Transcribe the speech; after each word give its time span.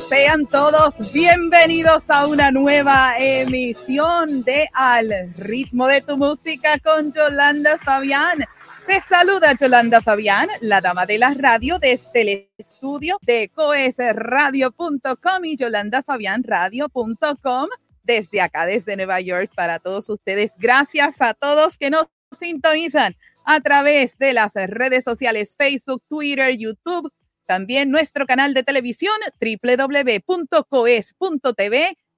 sean 0.00 0.46
todos 0.46 1.12
bienvenidos 1.12 2.08
a 2.10 2.26
una 2.26 2.50
nueva 2.50 3.14
emisión 3.18 4.42
de 4.42 4.68
Al 4.72 5.32
ritmo 5.36 5.86
de 5.86 6.00
tu 6.00 6.16
música 6.16 6.80
con 6.80 7.12
Yolanda 7.12 7.78
Fabián. 7.78 8.44
Te 8.86 9.00
saluda 9.00 9.52
Yolanda 9.52 10.00
Fabián, 10.00 10.48
la 10.60 10.80
dama 10.80 11.06
de 11.06 11.18
la 11.18 11.32
radio 11.34 11.78
desde 11.78 12.22
el 12.22 12.48
estudio 12.58 13.18
de 13.22 13.48
coesradio.com 13.54 15.44
y 15.44 15.56
yolandafabianradio.com 15.56 17.68
desde 18.02 18.40
acá, 18.40 18.66
desde 18.66 18.96
Nueva 18.96 19.20
York 19.20 19.52
para 19.54 19.78
todos 19.78 20.08
ustedes. 20.08 20.50
Gracias 20.58 21.22
a 21.22 21.34
todos 21.34 21.78
que 21.78 21.90
nos 21.90 22.06
sintonizan 22.32 23.14
a 23.44 23.60
través 23.60 24.18
de 24.18 24.32
las 24.32 24.54
redes 24.54 25.04
sociales 25.04 25.54
Facebook, 25.56 26.02
Twitter, 26.08 26.56
YouTube 26.56 27.12
también 27.46 27.90
nuestro 27.90 28.26
canal 28.26 28.54
de 28.54 28.62
televisión 28.62 29.14
www.coes.tv, 29.40 30.56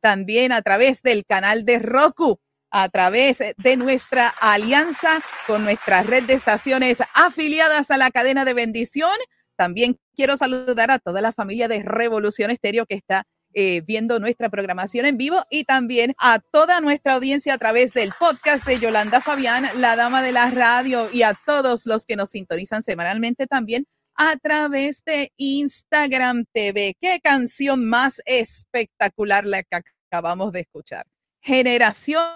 también 0.00 0.52
a 0.52 0.62
través 0.62 1.02
del 1.02 1.24
canal 1.26 1.64
de 1.64 1.78
Roku, 1.78 2.40
a 2.70 2.88
través 2.88 3.38
de 3.56 3.76
nuestra 3.76 4.28
alianza 4.40 5.20
con 5.46 5.64
nuestra 5.64 6.02
red 6.02 6.24
de 6.24 6.34
estaciones 6.34 7.02
afiliadas 7.14 7.90
a 7.90 7.96
la 7.96 8.10
cadena 8.10 8.44
de 8.44 8.54
bendición. 8.54 9.16
También 9.56 9.98
quiero 10.14 10.36
saludar 10.36 10.90
a 10.90 10.98
toda 10.98 11.20
la 11.20 11.32
familia 11.32 11.68
de 11.68 11.82
Revolución 11.82 12.50
Estéreo 12.50 12.86
que 12.86 12.94
está 12.94 13.24
eh, 13.58 13.80
viendo 13.86 14.20
nuestra 14.20 14.50
programación 14.50 15.06
en 15.06 15.16
vivo 15.16 15.42
y 15.48 15.64
también 15.64 16.14
a 16.18 16.40
toda 16.40 16.82
nuestra 16.82 17.14
audiencia 17.14 17.54
a 17.54 17.58
través 17.58 17.94
del 17.94 18.12
podcast 18.18 18.66
de 18.66 18.78
Yolanda 18.78 19.22
Fabián, 19.22 19.66
la 19.78 19.96
dama 19.96 20.20
de 20.20 20.32
la 20.32 20.50
radio, 20.50 21.08
y 21.10 21.22
a 21.22 21.32
todos 21.46 21.86
los 21.86 22.04
que 22.04 22.16
nos 22.16 22.28
sintonizan 22.28 22.82
semanalmente 22.82 23.46
también 23.46 23.86
a 24.16 24.36
través 24.36 25.02
de 25.04 25.32
Instagram 25.36 26.44
TV. 26.52 26.96
Qué 27.00 27.20
canción 27.20 27.84
más 27.84 28.22
espectacular 28.24 29.46
la 29.46 29.62
que 29.62 29.80
acabamos 30.10 30.52
de 30.52 30.60
escuchar. 30.60 31.06
Generación 31.40 32.26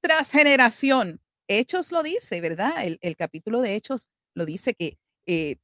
tras 0.00 0.30
generación. 0.30 1.20
Hechos 1.48 1.92
lo 1.92 2.02
dice, 2.02 2.40
¿verdad? 2.40 2.72
El, 3.00 3.16
capítulo 3.16 3.60
de 3.60 3.74
Hechos 3.74 4.08
lo 4.34 4.46
dice 4.46 4.74
que 4.74 4.98
eh, 5.26 5.56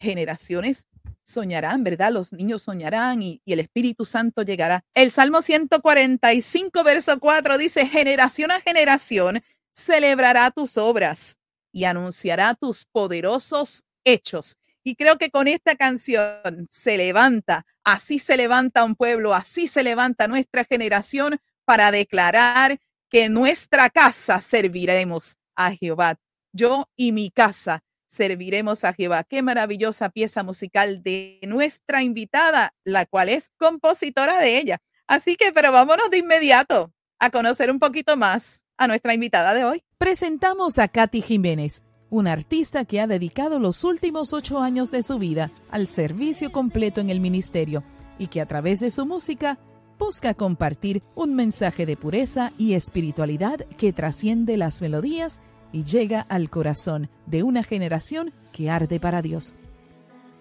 generaciones 0.00 0.86
soñarán, 1.24 1.84
¿verdad? 1.84 2.12
Los 2.12 2.32
niños 2.32 2.62
soñarán 2.62 3.22
y, 3.22 3.40
y, 3.44 3.52
el 3.52 3.60
Espíritu 3.60 4.04
Santo 4.04 4.42
llegará. 4.42 4.84
El 4.94 5.10
Salmo 5.10 5.42
145, 5.42 6.82
verso 6.84 7.18
4 7.20 7.58
dice, 7.58 7.86
generación 7.86 8.50
a 8.50 8.60
generación 8.60 9.42
celebrará 9.72 10.50
tus 10.50 10.76
obras 10.76 11.38
y 11.72 11.84
anunciará 11.84 12.54
tus 12.54 12.84
poderosos 12.84 13.84
hechos. 14.04 14.56
Y 14.88 14.94
creo 14.94 15.18
que 15.18 15.28
con 15.28 15.48
esta 15.48 15.76
canción 15.76 16.66
se 16.70 16.96
levanta, 16.96 17.66
así 17.84 18.18
se 18.18 18.38
levanta 18.38 18.84
un 18.84 18.96
pueblo, 18.96 19.34
así 19.34 19.66
se 19.66 19.82
levanta 19.82 20.28
nuestra 20.28 20.64
generación 20.64 21.38
para 21.66 21.90
declarar 21.90 22.80
que 23.10 23.28
nuestra 23.28 23.90
casa 23.90 24.40
serviremos 24.40 25.36
a 25.54 25.72
Jehová. 25.74 26.14
Yo 26.54 26.88
y 26.96 27.12
mi 27.12 27.30
casa 27.30 27.82
serviremos 28.06 28.82
a 28.84 28.94
Jehová. 28.94 29.24
Qué 29.24 29.42
maravillosa 29.42 30.08
pieza 30.08 30.42
musical 30.42 31.02
de 31.02 31.38
nuestra 31.46 32.02
invitada, 32.02 32.72
la 32.82 33.04
cual 33.04 33.28
es 33.28 33.50
compositora 33.58 34.40
de 34.40 34.56
ella. 34.56 34.78
Así 35.06 35.36
que, 35.36 35.52
pero 35.52 35.70
vámonos 35.70 36.08
de 36.08 36.16
inmediato 36.16 36.94
a 37.18 37.28
conocer 37.28 37.70
un 37.70 37.78
poquito 37.78 38.16
más 38.16 38.64
a 38.78 38.88
nuestra 38.88 39.12
invitada 39.12 39.52
de 39.52 39.66
hoy. 39.66 39.84
Presentamos 39.98 40.78
a 40.78 40.88
Katy 40.88 41.20
Jiménez 41.20 41.82
un 42.10 42.26
artista 42.26 42.84
que 42.84 43.00
ha 43.00 43.06
dedicado 43.06 43.58
los 43.58 43.84
últimos 43.84 44.32
ocho 44.32 44.58
años 44.58 44.90
de 44.90 45.02
su 45.02 45.18
vida 45.18 45.52
al 45.70 45.88
servicio 45.88 46.52
completo 46.52 47.00
en 47.00 47.10
el 47.10 47.20
ministerio 47.20 47.84
y 48.18 48.28
que 48.28 48.40
a 48.40 48.46
través 48.46 48.80
de 48.80 48.90
su 48.90 49.06
música 49.06 49.58
busca 49.98 50.34
compartir 50.34 51.02
un 51.14 51.34
mensaje 51.34 51.84
de 51.84 51.96
pureza 51.96 52.52
y 52.56 52.74
espiritualidad 52.74 53.60
que 53.76 53.92
trasciende 53.92 54.56
las 54.56 54.80
melodías 54.80 55.40
y 55.72 55.84
llega 55.84 56.20
al 56.20 56.50
corazón 56.50 57.10
de 57.26 57.42
una 57.42 57.62
generación 57.62 58.32
que 58.52 58.70
arde 58.70 59.00
para 59.00 59.22
Dios. 59.22 59.54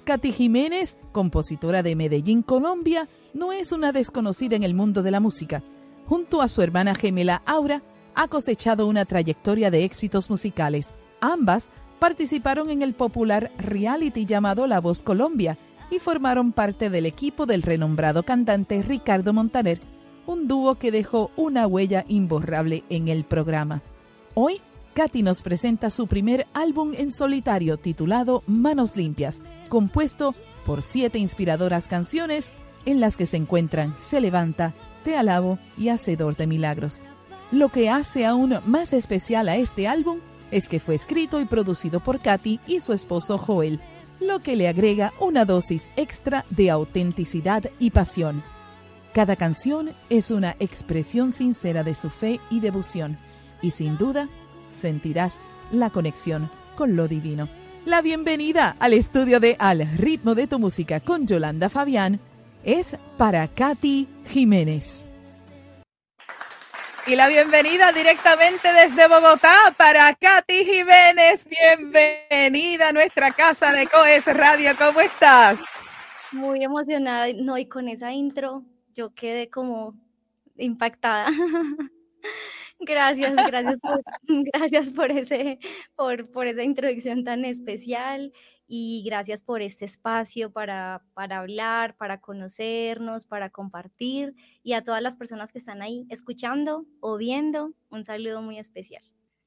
Katy 0.05 0.31
Jiménez, 0.31 0.97
compositora 1.11 1.83
de 1.83 1.95
Medellín, 1.95 2.43
Colombia, 2.43 3.09
no 3.33 3.51
es 3.51 3.73
una 3.73 3.91
desconocida 3.91 4.55
en 4.55 4.63
el 4.63 4.73
mundo 4.73 5.03
de 5.03 5.11
la 5.11 5.19
música. 5.19 5.63
Junto 6.07 6.41
a 6.41 6.47
su 6.47 6.61
hermana 6.61 6.95
gemela 6.95 7.41
Aura, 7.45 7.81
ha 8.15 8.29
cosechado 8.29 8.87
una 8.87 9.03
trayectoria 9.03 9.69
de 9.69 9.83
éxitos 9.83 10.29
musicales 10.29 10.93
Ambas 11.21 11.69
participaron 11.99 12.69
en 12.69 12.81
el 12.81 12.93
popular 12.93 13.51
reality 13.57 14.25
llamado 14.25 14.67
La 14.67 14.79
Voz 14.79 15.01
Colombia 15.01 15.57
y 15.89 15.99
formaron 15.99 16.51
parte 16.51 16.89
del 16.89 17.05
equipo 17.05 17.45
del 17.45 17.61
renombrado 17.61 18.23
cantante 18.23 18.83
Ricardo 18.83 19.33
Montaner, 19.33 19.79
un 20.25 20.47
dúo 20.47 20.75
que 20.75 20.91
dejó 20.91 21.31
una 21.35 21.65
huella 21.65 22.03
imborrable 22.07 22.83
en 22.89 23.07
el 23.07 23.23
programa. 23.23 23.81
Hoy, 24.33 24.61
Katy 24.93 25.23
nos 25.23 25.41
presenta 25.41 25.89
su 25.89 26.07
primer 26.07 26.45
álbum 26.53 26.93
en 26.97 27.11
solitario 27.11 27.77
titulado 27.77 28.43
Manos 28.47 28.95
Limpias, 28.95 29.41
compuesto 29.69 30.35
por 30.65 30.83
siete 30.83 31.19
inspiradoras 31.19 31.87
canciones 31.87 32.51
en 32.85 32.99
las 32.99 33.15
que 33.15 33.25
se 33.25 33.37
encuentran 33.37 33.97
Se 33.97 34.19
levanta, 34.19 34.73
Te 35.03 35.15
alabo 35.15 35.59
y 35.77 35.89
Hacedor 35.89 36.35
de 36.35 36.47
Milagros. 36.47 37.01
Lo 37.51 37.69
que 37.69 37.89
hace 37.89 38.25
aún 38.25 38.59
más 38.65 38.91
especial 38.91 39.47
a 39.49 39.55
este 39.55 39.87
álbum 39.87 40.19
es 40.51 40.69
que 40.69 40.79
fue 40.79 40.95
escrito 40.95 41.39
y 41.41 41.45
producido 41.45 41.99
por 41.99 42.19
Katy 42.19 42.59
y 42.67 42.79
su 42.79 42.93
esposo 42.93 43.37
Joel, 43.37 43.79
lo 44.19 44.39
que 44.39 44.55
le 44.55 44.67
agrega 44.67 45.13
una 45.19 45.45
dosis 45.45 45.89
extra 45.95 46.45
de 46.49 46.71
autenticidad 46.71 47.63
y 47.79 47.91
pasión. 47.91 48.43
Cada 49.13 49.35
canción 49.35 49.91
es 50.09 50.31
una 50.31 50.55
expresión 50.59 51.31
sincera 51.31 51.83
de 51.83 51.95
su 51.95 52.09
fe 52.09 52.39
y 52.49 52.59
devoción, 52.59 53.17
y 53.61 53.71
sin 53.71 53.97
duda 53.97 54.29
sentirás 54.71 55.39
la 55.71 55.89
conexión 55.89 56.49
con 56.75 56.95
lo 56.95 57.07
divino. 57.07 57.49
La 57.85 58.01
bienvenida 58.01 58.75
al 58.79 58.93
estudio 58.93 59.39
de 59.39 59.55
Al 59.59 59.87
ritmo 59.97 60.35
de 60.35 60.47
tu 60.47 60.59
música 60.59 60.99
con 60.99 61.25
Yolanda 61.25 61.69
Fabián 61.69 62.19
es 62.63 62.97
para 63.17 63.47
Katy 63.47 64.07
Jiménez. 64.25 65.06
Y 67.07 67.15
la 67.15 67.29
bienvenida 67.29 67.93
directamente 67.93 68.67
desde 68.73 69.07
Bogotá 69.07 69.73
para 69.77 70.13
Katy 70.13 70.65
Jiménez. 70.65 71.47
Bienvenida 71.47 72.89
a 72.89 72.91
nuestra 72.91 73.31
casa 73.31 73.71
de 73.71 73.87
COES 73.87 74.25
Radio. 74.35 74.71
¿Cómo 74.77 74.99
estás? 74.99 75.63
Muy 76.33 76.65
emocionada. 76.65 77.27
No, 77.33 77.57
y 77.57 77.65
con 77.65 77.87
esa 77.87 78.11
intro 78.11 78.65
yo 78.93 79.13
quedé 79.13 79.49
como 79.49 79.95
impactada. 80.57 81.27
Gracias, 82.79 83.33
gracias 83.35 83.79
gracias 84.53 84.89
por 84.91 85.09
ese, 85.09 85.59
por, 85.95 86.29
por 86.29 86.45
esa 86.45 86.61
introducción 86.61 87.23
tan 87.23 87.43
especial 87.43 88.33
y 88.67 89.03
gracias 89.05 89.41
por 89.41 89.61
este 89.61 89.85
espacio 89.85 90.51
para, 90.51 91.01
para 91.13 91.39
hablar, 91.39 91.95
para 91.95 92.19
conocernos, 92.19 93.25
para 93.25 93.49
compartir 93.49 94.35
y 94.61 94.73
a 94.73 94.83
todas 94.83 95.01
las 95.01 95.15
personas 95.15 95.51
que 95.51 95.59
están 95.59 95.81
ahí 95.81 96.05
escuchando 96.09 96.85
o 96.99 97.17
viendo, 97.17 97.73
un 97.89 98.03
saludo 98.03 98.41
muy 98.41 98.59
especial. 98.59 99.03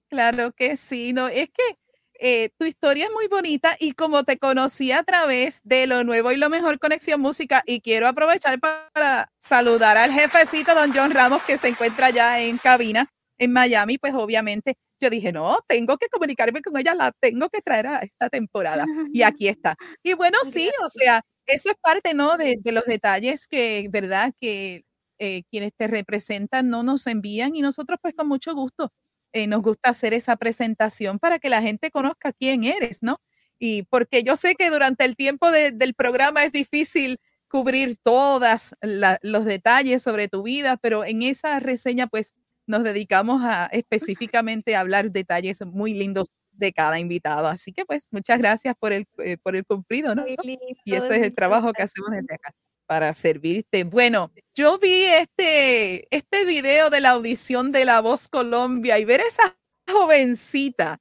Claro 0.09 0.53
que 0.53 0.77
sí, 0.77 1.13
no, 1.13 1.29
es 1.29 1.51
que 1.51 1.79
eh, 2.23 2.51
tu 2.59 2.65
historia 2.65 3.07
es 3.07 3.13
muy 3.13 3.29
bonita 3.29 3.77
y 3.79 3.93
como 3.93 4.25
te 4.25 4.39
conocí 4.39 4.93
a 4.93 5.03
través 5.03 5.61
de 5.65 5.87
lo 5.87 6.05
nuevo 6.05 6.33
y 6.33 6.37
lo 6.37 6.51
mejor 6.51 6.79
Conexión 6.79 7.21
Música 7.21 7.63
y 7.67 7.81
quiero 7.81 8.09
aprovechar 8.09 8.59
para 8.61 9.33
saludar 9.39 9.97
al 9.97 10.13
jefecito 10.13 10.75
don 10.75 10.93
John 10.95 11.13
Ramos 11.13 11.43
que 11.45 11.59
se 11.59 11.69
encuentra 11.69 12.11
ya 12.11 12.41
en 12.41 12.59
cabina 12.59 13.11
en 13.39 13.53
Miami, 13.53 13.97
pues 13.97 14.15
obviamente 14.15 14.77
yo 15.01 15.11
dije, 15.11 15.33
no, 15.33 15.59
tengo 15.67 15.97
que 15.99 16.09
comunicarme 16.09 16.63
con 16.63 16.77
ella, 16.77 16.95
la 16.95 17.13
tengo 17.21 17.49
que 17.49 17.63
traer 17.63 17.87
a 17.87 17.99
esta 18.01 18.29
temporada. 18.29 18.85
Y 19.13 19.23
aquí 19.23 19.49
está. 19.49 19.77
Y 20.03 20.15
bueno, 20.15 20.39
sí, 20.45 20.71
o 20.85 20.89
sea, 20.89 21.23
eso 21.47 21.71
es 21.71 21.77
parte, 21.81 22.15
¿no? 22.15 22.37
De, 22.37 22.59
los 22.73 22.85
detalles 22.85 23.49
que, 23.49 23.89
¿verdad? 23.91 24.33
Que 24.41 24.85
eh, 25.19 25.43
quienes 25.51 25.73
te 25.77 25.87
representan 25.87 26.71
no 26.71 26.83
nos 26.83 27.07
envían 27.07 27.57
y 27.57 27.63
nosotros 27.63 27.99
pues 28.01 28.15
con 28.15 28.29
mucho 28.29 28.55
gusto 28.55 28.91
eh, 29.33 29.47
nos 29.47 29.63
gusta 29.63 29.91
hacer 29.91 30.15
esa 30.15 30.37
presentación 30.37 31.19
para 31.19 31.39
que 31.39 31.51
la 31.51 31.63
gente 31.63 31.91
conozca 31.91 32.33
quién 32.33 32.65
eres, 32.65 33.03
¿no? 33.03 33.21
Y 33.59 33.83
porque 33.85 34.23
yo 34.23 34.37
sé 34.37 34.55
que 34.55 34.71
durante 34.71 35.05
el 35.05 35.17
tiempo 35.17 35.51
del 35.51 35.95
programa 35.95 36.45
es 36.45 36.53
difícil 36.53 37.19
cubrir 37.49 37.99
todos 38.03 38.75
los 39.23 39.45
detalles 39.45 40.03
sobre 40.03 40.29
tu 40.29 40.45
vida, 40.45 40.77
pero 40.79 41.05
en 41.05 41.23
esa 41.23 41.61
reseña 41.61 42.07
pues 42.07 42.33
nos 42.71 42.85
dedicamos 42.85 43.43
a 43.45 43.67
específicamente 43.67 44.77
a 44.77 44.81
hablar 44.81 45.11
detalles 45.11 45.61
muy 45.67 45.93
lindos 45.95 46.29
de 46.53 46.73
cada 46.73 46.99
invitado. 46.99 47.49
Así 47.49 47.73
que 47.73 47.85
pues 47.85 48.09
muchas 48.11 48.39
gracias 48.39 48.75
por 48.79 48.93
el, 48.93 49.07
eh, 49.19 49.37
por 49.43 49.57
el 49.57 49.65
cumplido, 49.65 50.15
¿no? 50.15 50.25
y 50.27 50.95
ese 50.95 51.17
es 51.17 51.23
el 51.23 51.35
trabajo 51.35 51.73
que 51.73 51.83
hacemos 51.83 52.11
desde 52.11 52.35
acá 52.35 52.55
para 52.91 53.15
servirte. 53.15 53.85
Bueno, 53.85 54.33
yo 54.53 54.79
vi 54.79 55.05
este, 55.05 56.09
este 56.15 56.45
video 56.45 56.91
de 56.91 57.01
la 57.01 57.11
audición 57.11 57.71
de 57.71 57.85
La 57.85 58.01
Voz 58.01 58.29
Colombia 58.29 58.99
y 58.99 59.05
ver 59.05 59.21
esa 59.21 59.57
jovencita 59.89 60.99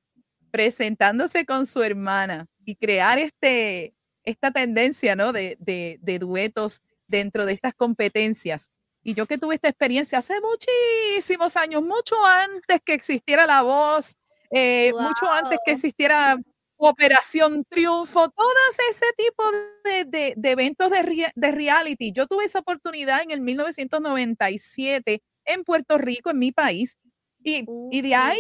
presentándose 0.51 1.45
con 1.45 1.65
su 1.65 1.81
hermana 1.81 2.45
y 2.63 2.75
crear 2.75 3.17
este, 3.17 3.95
esta 4.23 4.51
tendencia, 4.51 5.15
¿no? 5.15 5.33
De, 5.33 5.57
de, 5.59 6.19
duetos 6.19 6.81
dentro 7.07 7.47
de 7.47 7.53
estas 7.53 7.73
competencias. 7.73 8.69
Y 9.10 9.16
yo 9.16 9.25
que 9.25 9.39
tuve 9.39 9.56
esta 9.56 9.70
experiencia 9.70 10.20
hace 10.20 10.36
muchísimos 10.39 11.58
años, 11.58 11.82
mucho 11.82 12.16
antes 12.24 12.80
que 12.86 12.94
existiera 12.94 13.48
la 13.48 13.63
voz, 13.63 14.16
eh, 14.51 14.94
mucho 14.94 15.25
antes 15.32 15.58
que 15.66 15.72
existiera 15.72 16.38
Operación 16.78 17.66
Triunfo, 17.68 18.30
todas 18.30 18.78
ese 18.92 19.08
tipo 19.18 19.44
de, 19.84 20.36
de, 20.38 20.50
eventos 20.51 20.92
de, 20.92 21.32
de, 21.34 21.51
reality. 21.51 22.12
Yo 22.12 22.28
tuve 22.28 22.46
esa 22.46 22.60
oportunidad 22.60 23.24
en 23.24 23.32
el 23.32 23.42
1997 23.42 25.24
en 25.46 25.63
Puerto 25.63 25.98
Rico, 25.98 26.30
en 26.30 26.38
mi 26.38 26.51
país, 26.51 26.96
y, 27.44 27.66
y 27.89 28.01
de 28.04 28.13
ahí, 28.13 28.39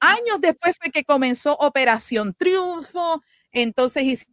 años 0.00 0.40
después 0.40 0.74
fue 0.80 0.90
que 0.90 1.04
comenzó 1.04 1.52
Operación 1.52 2.32
Triunfo, 2.32 3.20
entonces 3.52 4.26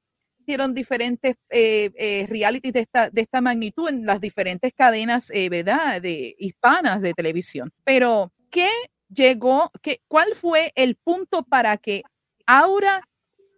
hicieron 0.45 0.75
diferentes 0.75 1.35
eh, 1.49 1.89
eh, 1.95 2.27
realities 2.29 2.71
de 2.73 2.81
esta, 2.81 3.09
de 3.09 3.21
esta 3.21 3.41
magnitud 3.41 3.89
en 3.89 4.05
las 4.05 4.21
diferentes 4.21 4.71
cadenas, 4.73 5.31
eh, 5.31 5.49
¿verdad?, 5.49 5.99
de 6.01 6.35
hispanas 6.37 7.01
de 7.01 7.13
televisión. 7.15 7.73
Pero, 7.83 8.31
¿qué 8.51 8.69
llegó, 9.09 9.71
qué, 9.81 10.01
cuál 10.07 10.35
fue 10.35 10.71
el 10.75 10.95
punto 10.97 11.43
para 11.43 11.77
que 11.77 12.03
Aura 12.45 13.01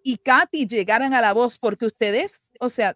y 0.02 0.18
Katy 0.18 0.66
llegaran 0.66 1.14
a 1.14 1.20
la 1.20 1.34
voz? 1.34 1.60
Porque 1.60 1.86
ustedes, 1.86 2.42
o 2.62 2.70
sea, 2.70 2.96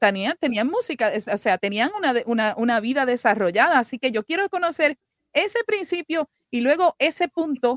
tenían, 0.00 0.36
tenían 0.40 0.68
música, 0.68 1.12
o 1.30 1.36
sea, 1.36 1.58
tenían 1.58 1.90
una, 1.98 2.14
una, 2.24 2.54
una 2.56 2.80
vida 2.80 3.04
desarrollada, 3.04 3.78
así 3.78 3.98
que 3.98 4.10
yo 4.10 4.24
quiero 4.24 4.48
conocer 4.48 4.96
ese 5.34 5.58
principio 5.66 6.30
y 6.50 6.62
luego 6.62 6.96
ese 6.98 7.28
punto 7.28 7.76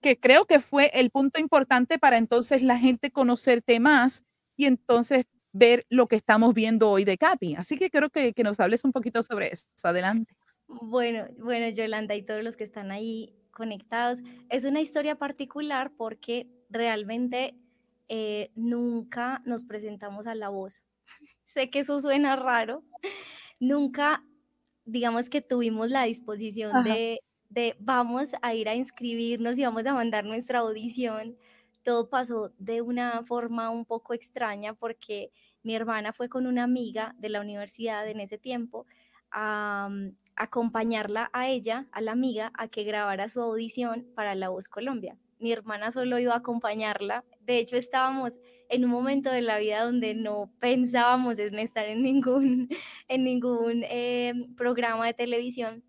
que 0.00 0.18
creo 0.18 0.44
que 0.46 0.60
fue 0.60 0.90
el 0.94 1.10
punto 1.10 1.40
importante 1.40 1.98
para 1.98 2.18
entonces 2.18 2.62
la 2.62 2.78
gente 2.78 3.10
conocerte 3.10 3.80
más 3.80 4.24
y 4.58 4.66
entonces 4.66 5.24
ver 5.52 5.86
lo 5.88 6.06
que 6.08 6.16
estamos 6.16 6.52
viendo 6.52 6.90
hoy 6.90 7.04
de 7.04 7.16
Katy. 7.16 7.54
Así 7.54 7.78
que 7.78 7.88
creo 7.88 8.10
que, 8.10 8.34
que 8.34 8.42
nos 8.42 8.60
hables 8.60 8.84
un 8.84 8.92
poquito 8.92 9.22
sobre 9.22 9.50
eso. 9.50 9.66
Adelante. 9.82 10.36
Bueno, 10.66 11.26
bueno, 11.38 11.70
Yolanda 11.70 12.14
y 12.14 12.22
todos 12.22 12.44
los 12.44 12.56
que 12.56 12.64
están 12.64 12.90
ahí 12.90 13.34
conectados, 13.50 14.20
es 14.50 14.64
una 14.64 14.80
historia 14.80 15.14
particular 15.14 15.92
porque 15.96 16.46
realmente 16.68 17.54
eh, 18.08 18.50
nunca 18.54 19.42
nos 19.46 19.64
presentamos 19.64 20.26
a 20.26 20.34
la 20.34 20.50
voz. 20.50 20.84
sé 21.44 21.70
que 21.70 21.78
eso 21.78 22.00
suena 22.00 22.36
raro. 22.36 22.84
Nunca, 23.60 24.22
digamos 24.84 25.30
que 25.30 25.40
tuvimos 25.40 25.88
la 25.88 26.04
disposición 26.04 26.84
de 26.84 27.20
de 27.48 27.76
vamos 27.78 28.32
a 28.42 28.54
ir 28.54 28.68
a 28.68 28.74
inscribirnos 28.74 29.58
y 29.58 29.64
vamos 29.64 29.86
a 29.86 29.94
mandar 29.94 30.24
nuestra 30.24 30.60
audición, 30.60 31.36
todo 31.88 32.10
pasó 32.10 32.52
de 32.58 32.82
una 32.82 33.24
forma 33.24 33.70
un 33.70 33.86
poco 33.86 34.12
extraña 34.12 34.74
porque 34.74 35.32
mi 35.62 35.74
hermana 35.74 36.12
fue 36.12 36.28
con 36.28 36.46
una 36.46 36.64
amiga 36.64 37.14
de 37.18 37.30
la 37.30 37.40
universidad 37.40 38.06
en 38.06 38.20
ese 38.20 38.36
tiempo 38.36 38.84
a, 39.30 39.88
mm, 39.90 40.14
acompañarla 40.36 41.30
a 41.32 41.48
ella, 41.48 41.86
a 41.92 42.02
la 42.02 42.12
amiga, 42.12 42.52
a 42.52 42.68
que 42.68 42.84
grabara 42.84 43.30
su 43.30 43.40
audición 43.40 44.06
para 44.14 44.34
La 44.34 44.50
Voz 44.50 44.68
Colombia. 44.68 45.16
Mi 45.38 45.50
hermana 45.50 45.90
solo 45.90 46.18
iba 46.18 46.34
a 46.34 46.38
acompañarla. 46.38 47.24
De 47.40 47.56
hecho, 47.56 47.78
estábamos 47.78 48.38
en 48.68 48.84
un 48.84 48.90
momento 48.90 49.30
de 49.30 49.40
la 49.40 49.56
vida 49.56 49.82
donde 49.82 50.14
no 50.14 50.52
pensábamos 50.60 51.38
en 51.38 51.58
estar 51.58 51.86
en 51.86 52.02
ningún, 52.02 52.68
en 53.08 53.24
ningún 53.24 53.82
eh, 53.84 54.34
programa 54.58 55.06
de 55.06 55.14
televisión 55.14 55.82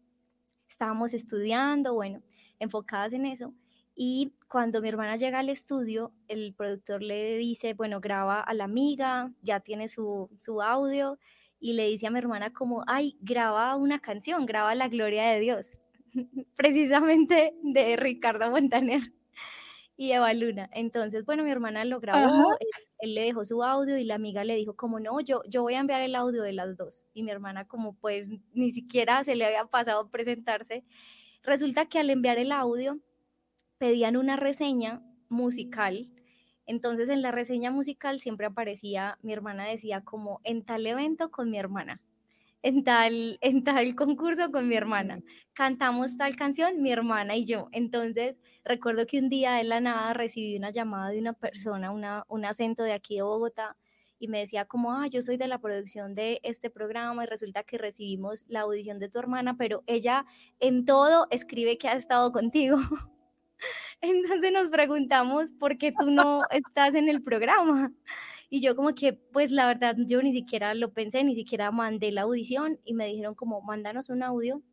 estábamos 0.70 1.14
estudiando, 1.14 1.94
bueno, 1.94 2.22
enfocadas 2.58 3.12
en 3.12 3.26
eso. 3.26 3.54
Y 4.02 4.32
cuando 4.48 4.82
mi 4.82 4.88
hermana 4.88 5.18
llega 5.18 5.40
al 5.40 5.50
estudio, 5.50 6.14
el 6.30 6.54
productor 6.54 7.04
le 7.04 7.36
dice, 7.36 7.74
bueno, 7.74 8.00
graba 8.00 8.40
a 8.40 8.54
la 8.54 8.64
amiga, 8.64 9.34
ya 9.42 9.60
tiene 9.60 9.90
su, 9.90 10.30
su 10.38 10.62
audio, 10.62 11.20
y 11.60 11.74
le 11.74 11.86
dice 11.90 12.08
a 12.08 12.10
mi 12.10 12.18
hermana 12.18 12.54
como, 12.54 12.86
ay, 12.88 13.18
graba 13.20 13.76
una 13.76 14.00
canción, 14.00 14.46
graba 14.46 14.74
La 14.74 14.88
Gloria 14.88 15.30
de 15.30 15.42
Dios, 15.42 15.78
precisamente 16.56 17.54
de 17.62 17.98
Ricardo 17.98 18.50
Montaner 18.50 19.02
y 19.98 20.14
Eva 20.14 20.32
Luna. 20.34 20.70
Entonces, 20.72 21.26
bueno, 21.26 21.44
mi 21.44 21.52
hermana 21.52 21.84
lo 21.84 22.00
grabó, 22.00 22.54
él, 23.00 23.16
le 23.16 23.24
dejó 23.24 23.44
su 23.44 23.62
audio 23.66 23.98
y 23.98 24.06
la 24.06 24.16
amiga 24.16 24.46
le 24.46 24.56
dijo 24.56 24.78
como, 24.78 25.02
no, 25.02 25.20
yo, 25.20 25.42
yo 25.50 25.62
voy 25.62 25.74
a 25.74 25.80
enviar 25.80 26.00
el 26.00 26.16
audio 26.16 26.42
de 26.42 26.54
las 26.54 26.78
dos. 26.78 27.06
Y 27.14 27.24
mi 27.24 27.32
hermana 27.32 27.68
como 27.68 27.98
pues 27.98 28.30
ni 28.54 28.72
siquiera 28.72 29.26
se 29.26 29.36
le 29.36 29.44
había 29.44 29.66
pasado 29.66 30.10
presentarse. 30.10 30.86
Resulta 31.44 31.88
que 31.88 32.00
al 32.00 32.10
enviar 32.10 32.38
el 32.38 32.54
audio 32.54 33.02
pedían 33.80 34.18
una 34.18 34.36
reseña 34.36 35.02
musical. 35.30 36.12
Entonces 36.68 37.10
en 37.10 37.24
la 37.24 37.32
reseña 37.32 37.72
musical 37.72 38.20
siempre 38.20 38.46
aparecía, 38.46 39.18
mi 39.24 39.34
hermana 39.34 39.66
decía 39.66 40.02
como 40.02 40.40
en 40.44 40.64
tal 40.64 40.86
evento 40.86 41.32
con 41.32 41.50
mi 41.50 41.58
hermana 41.58 42.02
en 42.62 42.84
tal, 42.84 43.38
en 43.42 43.64
tal 43.64 43.96
concurso 43.96 44.52
con 44.52 44.68
mi 44.68 44.76
hermana. 44.76 45.22
Cantamos 45.54 46.18
tal 46.18 46.36
canción, 46.36 46.82
mi 46.82 46.92
hermana 46.92 47.36
y 47.36 47.46
yo. 47.46 47.70
Entonces, 47.72 48.40
recuerdo 48.64 49.06
que 49.06 49.20
un 49.20 49.30
día 49.30 49.54
de 49.54 49.64
la 49.64 49.82
nada 49.82 50.14
recibí 50.14 50.58
una 50.58 50.72
llamada 50.72 51.10
de 51.10 51.20
una 51.20 51.34
persona, 51.34 51.92
una, 51.92 52.24
un 52.28 52.46
acento 52.46 52.84
de 52.84 52.94
aquí 52.94 53.18
de 53.18 53.24
Bogotá, 53.24 53.76
y 54.22 54.28
me 54.28 54.40
decía 54.40 54.66
como, 54.66 54.92
ah, 54.92 55.08
yo 55.08 55.22
soy 55.22 55.38
de 55.38 55.48
la 55.48 55.60
producción 55.60 56.14
de 56.14 56.42
este 56.44 56.70
programa 56.70 57.24
y 57.24 57.28
resulta 57.28 57.64
que 57.64 57.78
recibimos 57.78 58.46
la 58.50 58.62
audición 58.62 59.00
de 59.00 59.08
tu 59.08 59.18
hermana, 59.18 59.56
pero 59.58 59.84
ella 59.88 60.26
en 60.60 60.84
todo 60.84 61.28
escribe 61.32 61.78
que 61.78 61.88
ha 61.88 61.94
estado 61.94 62.34
contigo. 62.34 62.78
Entonces 64.02 64.52
nos 64.52 64.70
preguntamos 64.70 65.52
por 65.52 65.78
qué 65.78 65.92
tú 65.92 66.10
no 66.10 66.42
estás 66.52 66.96
en 66.96 67.10
el 67.10 67.22
programa. 67.22 67.92
Y 68.50 68.62
yo 68.62 68.76
como 68.76 68.96
que, 68.96 69.14
pues 69.14 69.52
la 69.52 69.68
verdad, 69.68 69.96
yo 69.98 70.22
ni 70.22 70.34
siquiera 70.34 70.74
lo 70.74 70.92
pensé, 70.94 71.24
ni 71.24 71.36
siquiera 71.36 71.72
mandé 71.72 72.12
la 72.12 72.22
audición 72.22 72.80
y 72.84 72.94
me 72.94 73.06
dijeron 73.06 73.36
como, 73.36 73.62
mándanos 73.62 74.10
un 74.10 74.24
audio 74.24 74.64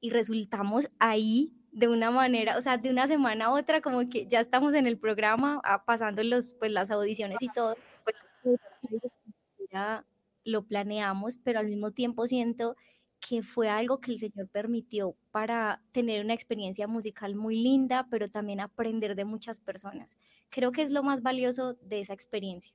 y 0.00 0.10
resultamos 0.10 0.90
ahí 0.98 1.52
de 1.72 1.88
una 1.88 2.10
manera, 2.10 2.58
o 2.58 2.62
sea, 2.62 2.78
de 2.78 2.90
una 2.90 3.06
semana 3.06 3.46
a 3.46 3.52
otra, 3.52 3.80
como 3.80 4.08
que 4.08 4.26
ya 4.26 4.40
estamos 4.40 4.74
en 4.74 4.86
el 4.86 4.98
programa, 4.98 5.60
ah, 5.64 5.84
pasando 5.84 6.22
los, 6.24 6.54
pues, 6.54 6.72
las 6.72 6.90
audiciones 6.90 7.40
y 7.40 7.48
todo. 7.48 7.76
Ya 9.72 10.04
lo 10.44 10.66
planeamos, 10.66 11.36
pero 11.36 11.60
al 11.60 11.66
mismo 11.66 11.92
tiempo 11.92 12.26
siento 12.26 12.74
que 13.20 13.42
fue 13.42 13.68
algo 13.68 14.00
que 14.00 14.12
el 14.12 14.18
Señor 14.18 14.48
permitió 14.48 15.14
para 15.30 15.82
tener 15.92 16.24
una 16.24 16.34
experiencia 16.34 16.86
musical 16.86 17.34
muy 17.34 17.62
linda, 17.62 18.06
pero 18.10 18.28
también 18.28 18.60
aprender 18.60 19.14
de 19.14 19.24
muchas 19.24 19.60
personas. 19.60 20.16
Creo 20.48 20.72
que 20.72 20.82
es 20.82 20.90
lo 20.90 21.02
más 21.02 21.22
valioso 21.22 21.74
de 21.82 22.00
esa 22.00 22.14
experiencia. 22.14 22.74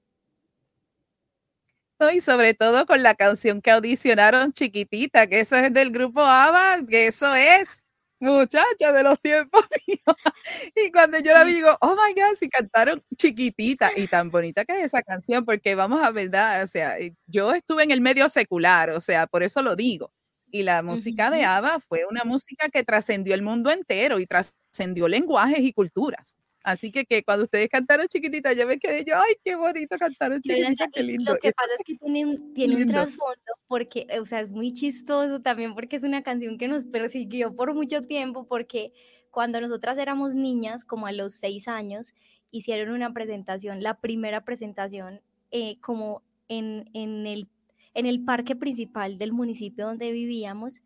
Y 2.13 2.19
sobre 2.19 2.53
todo 2.53 2.85
con 2.85 3.01
la 3.03 3.15
canción 3.15 3.61
que 3.61 3.71
audicionaron 3.71 4.51
chiquitita, 4.53 5.27
que 5.27 5.39
eso 5.39 5.55
es 5.55 5.73
del 5.73 5.91
grupo 5.91 6.21
ABBA, 6.21 6.85
que 6.87 7.07
eso 7.07 7.33
es 7.33 7.85
muchacha 8.19 8.91
de 8.91 9.03
los 9.03 9.19
tiempos 9.21 9.65
Y 10.75 10.91
cuando 10.91 11.19
yo 11.19 11.33
la 11.33 11.45
digo, 11.45 11.77
oh 11.81 11.95
my 11.95 12.13
God, 12.13 12.37
si 12.39 12.49
cantaron 12.49 13.03
chiquitita 13.15 13.91
y 13.95 14.07
tan 14.07 14.29
bonita 14.29 14.65
que 14.65 14.73
es 14.79 14.85
esa 14.87 15.01
canción, 15.03 15.45
porque 15.45 15.75
vamos 15.75 16.03
a 16.03 16.11
verdad, 16.11 16.63
o 16.63 16.67
sea, 16.67 16.95
yo 17.27 17.53
estuve 17.53 17.83
en 17.83 17.91
el 17.91 18.01
medio 18.01 18.27
secular, 18.29 18.89
o 18.91 19.01
sea, 19.01 19.27
por 19.27 19.43
eso 19.43 19.61
lo 19.61 19.75
digo. 19.75 20.11
Y 20.55 20.63
la 20.63 20.81
música 20.81 21.29
de 21.31 21.43
ABBA 21.43 21.81
fue 21.81 22.05
una 22.09 22.23
música 22.23 22.69
que 22.69 22.81
trascendió 22.81 23.35
el 23.35 23.41
mundo 23.41 23.71
entero 23.71 24.21
y 24.21 24.25
trascendió 24.25 25.09
lenguajes 25.09 25.59
y 25.59 25.73
culturas. 25.73 26.33
Así 26.63 26.93
que, 26.93 27.03
que 27.03 27.23
cuando 27.23 27.43
ustedes 27.43 27.67
cantaron 27.67 28.07
chiquitita, 28.07 28.53
yo 28.53 28.65
me 28.65 28.79
quedé 28.79 29.03
yo, 29.03 29.17
ay, 29.17 29.33
qué 29.43 29.55
bonito 29.55 29.97
cantaron 29.97 30.41
chiquitita, 30.41 30.87
qué 30.93 31.03
lindo. 31.03 31.33
Lo 31.33 31.39
que 31.39 31.51
pasa 31.57 31.71
es 31.77 31.83
que 31.83 31.97
tiene 31.97 32.39
tiene 32.53 32.77
un 32.77 32.87
trasfondo, 32.87 33.51
porque, 33.67 34.07
o 34.17 34.25
sea, 34.25 34.39
es 34.39 34.49
muy 34.49 34.71
chistoso 34.71 35.41
también, 35.41 35.73
porque 35.75 35.97
es 35.97 36.03
una 36.03 36.23
canción 36.23 36.57
que 36.57 36.69
nos 36.69 36.85
persiguió 36.85 37.53
por 37.53 37.73
mucho 37.73 38.03
tiempo, 38.03 38.47
porque 38.47 38.93
cuando 39.31 39.59
nosotras 39.59 39.97
éramos 39.97 40.35
niñas, 40.35 40.85
como 40.85 41.05
a 41.05 41.11
los 41.11 41.33
seis 41.33 41.67
años, 41.67 42.13
hicieron 42.49 42.93
una 42.93 43.11
presentación, 43.11 43.83
la 43.83 43.99
primera 43.99 44.45
presentación, 44.45 45.19
eh, 45.51 45.81
como 45.81 46.23
en, 46.47 46.89
en, 46.93 47.27
el, 47.27 47.49
en 47.95 48.05
el 48.05 48.23
parque 48.23 48.55
principal 48.55 49.17
del 49.17 49.33
municipio 49.33 49.87
donde 49.87 50.11
vivíamos, 50.11 50.83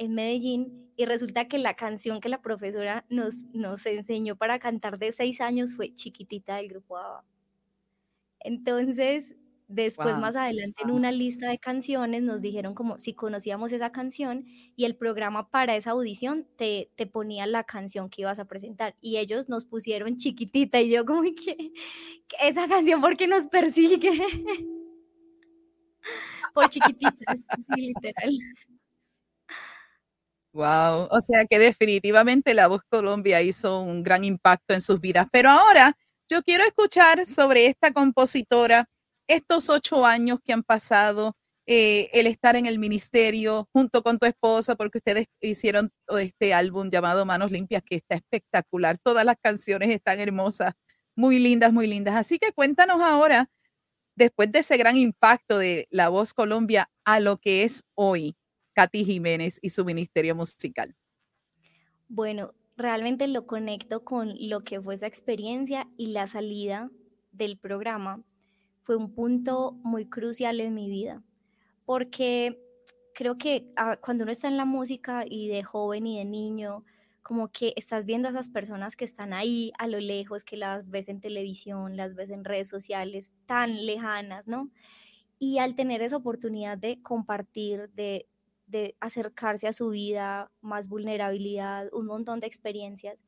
en 0.00 0.14
Medellín 0.14 0.92
y 0.96 1.04
resulta 1.04 1.46
que 1.46 1.58
la 1.58 1.74
canción 1.74 2.20
que 2.20 2.30
la 2.30 2.40
profesora 2.40 3.04
nos, 3.10 3.44
nos 3.52 3.84
enseñó 3.84 4.36
para 4.36 4.58
cantar 4.58 4.98
de 4.98 5.12
seis 5.12 5.40
años 5.40 5.74
fue 5.74 5.94
Chiquitita 5.94 6.56
del 6.56 6.68
grupo 6.68 6.96
ABBA. 6.96 7.24
Entonces, 8.40 9.36
después 9.68 10.16
más 10.16 10.36
adelante 10.36 10.82
en 10.82 10.90
una 10.90 11.12
lista 11.12 11.48
de 11.48 11.58
canciones 11.58 12.22
nos 12.22 12.42
dijeron 12.42 12.74
como 12.74 12.98
si 12.98 13.12
conocíamos 13.12 13.72
esa 13.72 13.92
canción 13.92 14.46
y 14.74 14.84
el 14.84 14.96
programa 14.96 15.50
para 15.50 15.76
esa 15.76 15.90
audición 15.90 16.46
te, 16.56 16.90
te 16.96 17.06
ponía 17.06 17.46
la 17.46 17.64
canción 17.64 18.08
que 18.08 18.22
ibas 18.22 18.38
a 18.38 18.46
presentar. 18.46 18.96
Y 19.02 19.18
ellos 19.18 19.50
nos 19.50 19.66
pusieron 19.66 20.16
chiquitita 20.16 20.80
y 20.80 20.90
yo 20.90 21.04
como 21.04 21.22
que, 21.22 21.72
esa 22.42 22.66
canción 22.68 23.02
porque 23.02 23.26
nos 23.26 23.46
persigue 23.48 24.10
por 26.52 26.68
chiquitita, 26.68 27.34
sí, 27.74 27.94
literal. 27.94 28.30
Wow, 30.52 31.06
o 31.10 31.20
sea 31.20 31.44
que 31.48 31.60
definitivamente 31.60 32.54
la 32.54 32.66
voz 32.66 32.82
Colombia 32.88 33.40
hizo 33.40 33.80
un 33.80 34.02
gran 34.02 34.24
impacto 34.24 34.74
en 34.74 34.82
sus 34.82 35.00
vidas. 35.00 35.26
Pero 35.30 35.48
ahora 35.50 35.96
yo 36.28 36.42
quiero 36.42 36.64
escuchar 36.64 37.24
sobre 37.26 37.66
esta 37.66 37.92
compositora 37.92 38.86
estos 39.28 39.68
ocho 39.70 40.04
años 40.04 40.40
que 40.44 40.52
han 40.52 40.64
pasado, 40.64 41.36
eh, 41.66 42.10
el 42.12 42.26
estar 42.26 42.56
en 42.56 42.66
el 42.66 42.80
ministerio 42.80 43.68
junto 43.72 44.02
con 44.02 44.18
tu 44.18 44.26
esposa, 44.26 44.74
porque 44.74 44.98
ustedes 44.98 45.26
hicieron 45.40 45.92
este 46.08 46.52
álbum 46.52 46.90
llamado 46.90 47.24
Manos 47.24 47.52
Limpias, 47.52 47.82
que 47.86 47.96
está 47.96 48.16
espectacular. 48.16 48.98
Todas 48.98 49.24
las 49.24 49.36
canciones 49.40 49.90
están 49.90 50.18
hermosas, 50.18 50.72
muy 51.16 51.38
lindas, 51.38 51.72
muy 51.72 51.86
lindas. 51.86 52.16
Así 52.16 52.38
que 52.40 52.52
cuéntanos 52.52 53.00
ahora, 53.00 53.48
después 54.24 54.52
de 54.52 54.58
ese 54.58 54.76
gran 54.76 54.96
impacto 54.98 55.58
de 55.58 55.88
La 55.90 56.10
Voz 56.10 56.34
Colombia 56.34 56.90
a 57.04 57.20
lo 57.20 57.38
que 57.38 57.64
es 57.64 57.84
hoy 57.94 58.36
Katy 58.74 59.04
Jiménez 59.04 59.58
y 59.62 59.70
su 59.70 59.84
ministerio 59.84 60.34
musical. 60.34 60.94
Bueno, 62.08 62.52
realmente 62.76 63.26
lo 63.28 63.46
conecto 63.46 64.04
con 64.04 64.34
lo 64.38 64.62
que 64.62 64.80
fue 64.80 64.94
esa 64.94 65.06
experiencia 65.06 65.88
y 65.96 66.08
la 66.08 66.26
salida 66.26 66.90
del 67.32 67.56
programa 67.56 68.22
fue 68.82 68.96
un 68.96 69.14
punto 69.14 69.72
muy 69.82 70.04
crucial 70.04 70.60
en 70.60 70.74
mi 70.74 70.88
vida 70.88 71.22
porque 71.86 72.60
creo 73.14 73.38
que 73.38 73.72
ah, 73.76 73.96
cuando 73.96 74.24
uno 74.24 74.32
está 74.32 74.48
en 74.48 74.58
la 74.58 74.66
música 74.66 75.24
y 75.26 75.48
de 75.48 75.62
joven 75.62 76.06
y 76.06 76.18
de 76.18 76.26
niño, 76.26 76.84
como 77.22 77.48
que 77.52 77.72
estás 77.76 78.04
viendo 78.06 78.28
a 78.28 78.30
esas 78.32 78.48
personas 78.48 78.96
que 78.96 79.04
están 79.04 79.32
ahí 79.32 79.72
a 79.78 79.86
lo 79.88 79.98
lejos, 80.00 80.44
que 80.44 80.56
las 80.56 80.90
ves 80.90 81.08
en 81.08 81.20
televisión, 81.20 81.96
las 81.96 82.14
ves 82.14 82.30
en 82.30 82.44
redes 82.44 82.68
sociales, 82.68 83.32
tan 83.46 83.86
lejanas, 83.86 84.48
¿no? 84.48 84.70
Y 85.38 85.58
al 85.58 85.76
tener 85.76 86.02
esa 86.02 86.16
oportunidad 86.18 86.78
de 86.78 87.02
compartir, 87.02 87.90
de, 87.94 88.28
de 88.66 88.96
acercarse 89.00 89.68
a 89.68 89.72
su 89.72 89.90
vida, 89.90 90.52
más 90.60 90.88
vulnerabilidad, 90.88 91.88
un 91.92 92.06
montón 92.06 92.40
de 92.40 92.46
experiencias, 92.48 93.24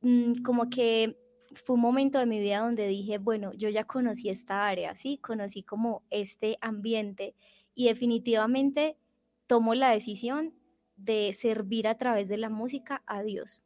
mm, 0.00 0.42
como 0.42 0.68
que 0.70 1.16
fue 1.64 1.74
un 1.76 1.80
momento 1.82 2.18
de 2.18 2.26
mi 2.26 2.40
vida 2.40 2.60
donde 2.60 2.86
dije, 2.88 3.18
bueno, 3.18 3.52
yo 3.54 3.68
ya 3.68 3.84
conocí 3.84 4.28
esta 4.28 4.66
área, 4.68 4.94
¿sí? 4.94 5.18
Conocí 5.18 5.62
como 5.62 6.02
este 6.10 6.58
ambiente 6.60 7.34
y 7.74 7.86
definitivamente 7.86 8.98
tomo 9.46 9.74
la 9.74 9.90
decisión 9.90 10.54
de 10.96 11.32
servir 11.32 11.86
a 11.88 11.96
través 11.96 12.28
de 12.28 12.36
la 12.36 12.48
música 12.48 13.02
a 13.06 13.22
Dios. 13.22 13.62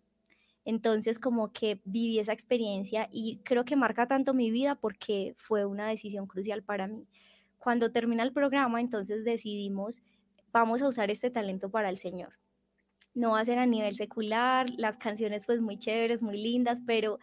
Entonces 0.65 1.19
como 1.19 1.53
que 1.53 1.81
viví 1.85 2.19
esa 2.19 2.33
experiencia 2.33 3.09
y 3.13 3.39
creo 3.45 3.65
que 3.65 3.77
marca 3.77 4.07
tanto 4.07 4.35
mi 4.35 4.51
vida 4.51 4.75
porque 4.75 5.35
fue 5.37 5.65
una 5.65 5.89
decisión 5.89 6.27
crucial 6.27 6.63
para 6.63 6.87
mí. 6.87 7.07
Cuando 7.59 7.93
termina 7.93 8.23
el 8.23 8.33
programa, 8.33 8.81
entonces 8.81 9.25
decidimos, 9.25 10.03
vamos 10.53 10.83
a 10.83 10.89
usar 10.89 11.11
este 11.11 11.31
talento 11.31 11.71
para 11.71 11.89
el 11.89 11.99
Señor. 11.99 12.35
No 13.15 13.33
va 13.33 13.41
a 13.41 13.45
ser 13.45 13.59
a 13.59 13.67
nivel 13.67 13.97
secular, 13.97 14.71
las 14.77 14.97
canciones 14.97 15.47
pues 15.47 15.61
muy 15.61 15.77
chéveres, 15.77 16.23
muy 16.23 16.41
lindas, 16.41 16.81
pero 16.87 17.19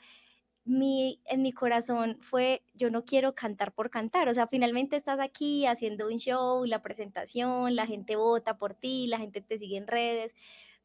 mi, 0.67 1.19
en 1.25 1.41
mi 1.41 1.51
corazón 1.51 2.17
fue, 2.21 2.63
yo 2.73 2.89
no 2.89 3.05
quiero 3.05 3.33
cantar 3.35 3.73
por 3.73 3.89
cantar, 3.89 4.27
o 4.29 4.33
sea, 4.33 4.47
finalmente 4.47 4.95
estás 4.95 5.19
aquí 5.19 5.65
haciendo 5.65 6.07
un 6.07 6.17
show, 6.17 6.65
la 6.65 6.81
presentación, 6.81 7.75
la 7.75 7.87
gente 7.87 8.15
vota 8.15 8.57
por 8.57 8.73
ti, 8.73 9.07
la 9.07 9.17
gente 9.17 9.41
te 9.41 9.57
sigue 9.57 9.77
en 9.77 9.87
redes, 9.87 10.35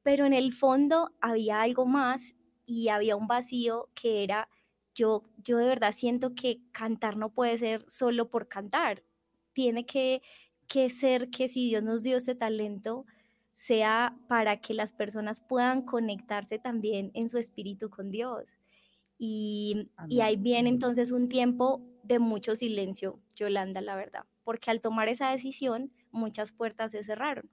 pero 0.03 0.27
en 0.27 0.35
el 0.35 0.53
fondo 0.53 1.12
había 1.21 1.62
algo 1.62 1.87
más 1.87 2.35
y 2.67 2.89
había 2.89 3.17
un 3.17 3.27
vacío 3.27 3.89
que 3.95 4.25
era, 4.25 4.49
yo, 4.95 5.25
yo 5.39 5.59
de 5.59 5.67
verdad 5.67 5.93
siento 5.93 6.35
que 6.35 6.61
cantar 6.73 7.17
no 7.17 7.31
puede 7.31 7.59
ser 7.59 7.85
solo 7.89 8.31
por 8.31 8.49
cantar, 8.49 9.03
tiene 9.53 9.85
que, 9.87 10.23
que 10.69 10.91
ser 10.91 11.31
que 11.31 11.49
si 11.49 11.69
Dios 11.69 11.83
nos 11.83 12.03
dio 12.03 12.17
este 12.17 12.35
talento, 12.35 13.05
sea 13.55 14.16
para 14.29 14.61
que 14.61 14.75
las 14.75 14.92
personas 14.92 15.40
puedan 15.40 15.83
conectarse 15.83 16.59
también 16.59 17.11
en 17.14 17.29
su 17.29 17.38
espíritu 17.38 17.90
con 17.90 18.11
Dios. 18.11 18.57
Y, 19.24 19.88
ahí 20.20 20.35
viene 20.37 20.68
entonces 20.68 21.12
un 21.12 21.28
tiempo 21.28 21.80
de 22.02 22.18
mucho 22.18 22.56
silencio, 22.56 23.20
Yolanda, 23.37 23.80
la 23.80 23.94
verdad, 23.94 24.24
porque 24.42 24.72
al 24.72 24.80
tomar 24.80 25.08
esa 25.08 25.30
decisión 25.30 25.92
muchas 26.11 26.50
puertas 26.50 26.90
se 26.90 27.04
cerraron. 27.04 27.48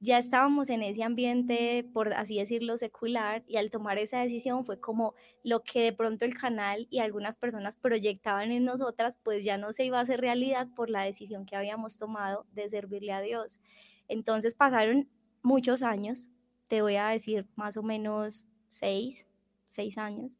Ya 0.00 0.18
estábamos 0.18 0.68
en 0.68 0.82
ese 0.82 1.02
ambiente, 1.02 1.88
por 1.94 2.12
así 2.12 2.36
decirlo, 2.36 2.76
secular, 2.76 3.42
y 3.46 3.56
al 3.56 3.70
tomar 3.70 3.96
esa 3.96 4.20
decisión 4.20 4.66
fue 4.66 4.80
como 4.80 5.14
lo 5.42 5.62
que 5.62 5.80
de 5.80 5.92
pronto 5.94 6.26
el 6.26 6.36
canal 6.36 6.86
y 6.90 6.98
algunas 6.98 7.38
personas 7.38 7.78
proyectaban 7.78 8.52
en 8.52 8.66
nosotras, 8.66 9.18
pues 9.22 9.46
ya 9.46 9.56
no 9.56 9.72
se 9.72 9.86
iba 9.86 9.98
a 9.98 10.02
hacer 10.02 10.20
realidad 10.20 10.68
por 10.76 10.90
la 10.90 11.04
decisión 11.04 11.46
que 11.46 11.56
habíamos 11.56 11.96
tomado 11.96 12.44
de 12.52 12.68
servirle 12.68 13.12
a 13.12 13.22
Dios. 13.22 13.62
Entonces 14.08 14.54
pasaron 14.54 15.08
muchos 15.42 15.82
años, 15.82 16.28
te 16.68 16.82
voy 16.82 16.96
a 16.96 17.08
decir 17.08 17.48
más 17.56 17.78
o 17.78 17.82
menos 17.82 18.46
seis, 18.68 19.26
seis 19.64 19.96
años, 19.96 20.36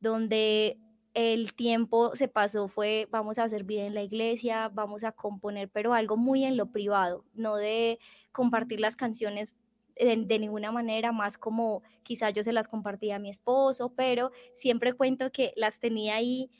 donde 0.00 0.78
el 1.14 1.54
tiempo 1.54 2.14
se 2.14 2.28
pasó 2.28 2.68
fue 2.68 3.08
vamos 3.10 3.38
a 3.38 3.48
servir 3.48 3.80
en 3.80 3.94
la 3.94 4.02
iglesia, 4.02 4.68
vamos 4.68 5.04
a 5.04 5.12
componer, 5.12 5.68
pero 5.68 5.94
algo 5.94 6.16
muy 6.16 6.44
en 6.44 6.56
lo 6.56 6.70
privado, 6.70 7.24
no 7.34 7.56
de 7.56 7.98
compartir 8.32 8.80
las 8.80 8.96
canciones 8.96 9.56
de, 9.96 10.38
ninguna 10.38 10.70
manera, 10.70 11.12
más 11.12 11.38
como 11.38 11.82
quizá 12.02 12.30
yo 12.30 12.44
se 12.44 12.52
las 12.52 12.68
compartía 12.68 13.16
a 13.16 13.18
mi 13.18 13.30
esposo, 13.30 13.92
pero 13.96 14.30
siempre 14.54 14.92
cuento 14.92 15.32
que 15.32 15.52
las 15.56 15.80
tenía 15.80 16.14
ahí 16.14 16.50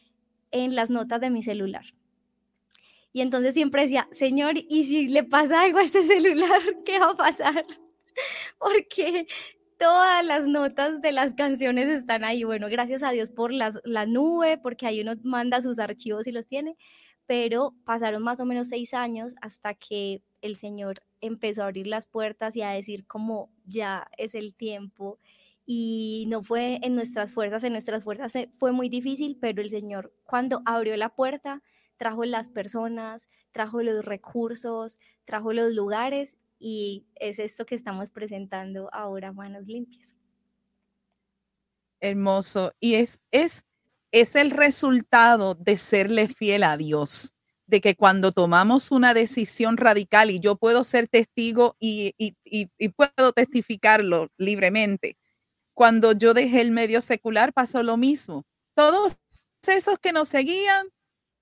en 0.51 0.74
las 0.74 0.90
notas 0.90 1.20
de 1.20 1.31
mi 1.31 1.42
celular. 1.42 1.85
Y 3.12 3.20
entonces 3.20 3.55
siempre 3.55 3.83
decía, 3.83 4.09
Señor, 4.11 4.55
¿y 4.57 4.85
si 4.85 5.09
le 5.09 5.24
pasa 5.24 5.62
algo 5.62 5.79
a 5.79 5.83
este 5.83 6.03
celular, 6.07 6.61
qué 6.85 6.98
va 6.98 7.11
a 7.11 7.14
pasar? 7.14 7.64
Porque 8.59 9.27
todas 9.79 10.25
las 10.25 10.47
notas 10.47 11.01
de 11.01 11.12
las 11.12 11.35
canciones 11.35 11.88
están 11.88 12.25
ahí. 12.25 12.45
Bueno, 12.45 12.69
gracias 12.69 13.03
a 13.03 13.12
Dios 13.12 13.31
por 13.31 13.53
las, 13.53 13.81
la 13.85 14.07
nube, 14.07 14.59
porque 14.59 14.87
ahí 14.87 15.01
uno 15.01 15.14
manda 15.23 15.62
sus 15.62 15.79
archivos 15.79 16.27
y 16.27 16.33
los 16.33 16.47
tiene, 16.47 16.77
pero 17.27 17.75
pasaron 17.85 18.23
más 18.23 18.41
o 18.41 18.45
menos 18.45 18.69
seis 18.69 18.93
años 18.93 19.35
hasta 19.41 19.75
que 19.75 20.23
el 20.43 20.57
Señor 20.57 21.03
empezó 21.21 21.62
a 21.62 21.67
abrir 21.67 21.87
las 21.87 22.07
puertas 22.07 22.57
y 22.57 22.62
a 22.62 22.71
decir 22.71 23.07
como 23.07 23.51
ya 23.64 24.09
es 24.19 24.35
el 24.35 24.55
tiempo. 24.55 25.19
Y 25.64 26.25
no 26.29 26.43
fue 26.43 26.81
en 26.83 26.95
nuestras 26.95 27.31
fuerzas, 27.31 27.62
en 27.62 27.73
nuestras 27.73 28.03
fuerzas 28.03 28.33
fue 28.57 28.73
muy 28.73 28.88
difícil, 28.88 29.38
pero 29.41 29.62
el 29.62 29.71
Señor 29.71 30.12
cuando 30.25 30.62
abrió 30.64 30.97
la 30.97 31.11
puerta, 31.11 31.62
trajo 31.99 32.25
las 32.25 32.49
personas, 32.49 33.29
trajo 33.53 33.83
los 33.83 34.05
recursos, 34.05 34.99
trajo 35.25 35.53
los 35.53 35.75
lugares 35.75 36.37
y 36.59 37.07
es 37.16 37.38
esto 37.38 37.66
que 37.66 37.75
estamos 37.75 38.11
presentando 38.11 38.88
ahora, 38.92 39.33
Manos 39.33 39.66
Limpias. 39.66 40.16
Hermoso. 42.01 42.73
Y 42.81 42.94
es, 42.94 43.21
es, 43.31 43.64
es 44.12 44.35
el 44.35 44.51
resultado 44.51 45.55
de 45.55 45.79
serle 45.79 46.29
fiel 46.29 46.62
a 46.62 46.77
Dios, 46.77 47.35
de 47.66 47.81
que 47.81 47.94
cuando 47.97 48.33
tomamos 48.33 48.90
una 48.90 49.14
decisión 49.14 49.77
radical, 49.77 50.31
y 50.31 50.40
yo 50.40 50.57
puedo 50.57 50.85
ser 50.85 51.09
testigo 51.09 51.77
y, 51.79 52.14
y, 52.18 52.37
y, 52.44 52.88
puedo 52.88 53.33
testificarlo 53.33 54.29
libremente, 54.37 55.16
cuando 55.75 56.12
yo 56.12 56.35
dejé 56.35 56.61
el 56.61 56.71
medio 56.71 57.01
secular 57.01 57.53
pasó 57.53 57.83
lo 57.83 57.97
mismo. 57.97 58.44
Todos 58.75 59.16
esos 59.66 59.99
que 59.99 60.12
nos 60.12 60.29
seguían 60.29 60.88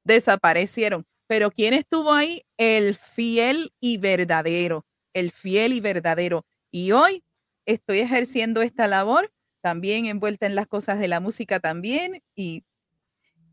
desaparecieron. 0.04 1.06
Pero 1.26 1.50
¿quién 1.50 1.74
estuvo 1.74 2.12
ahí? 2.12 2.44
El 2.56 2.94
fiel 2.94 3.72
y 3.80 3.98
verdadero 3.98 4.85
el 5.16 5.30
fiel 5.30 5.72
y 5.72 5.80
verdadero. 5.80 6.44
Y 6.70 6.92
hoy 6.92 7.24
estoy 7.64 8.00
ejerciendo 8.00 8.60
esta 8.60 8.86
labor, 8.86 9.32
también 9.62 10.04
envuelta 10.04 10.44
en 10.44 10.54
las 10.54 10.66
cosas 10.66 11.00
de 11.00 11.08
la 11.08 11.20
música 11.20 11.58
también. 11.58 12.22
Y, 12.34 12.64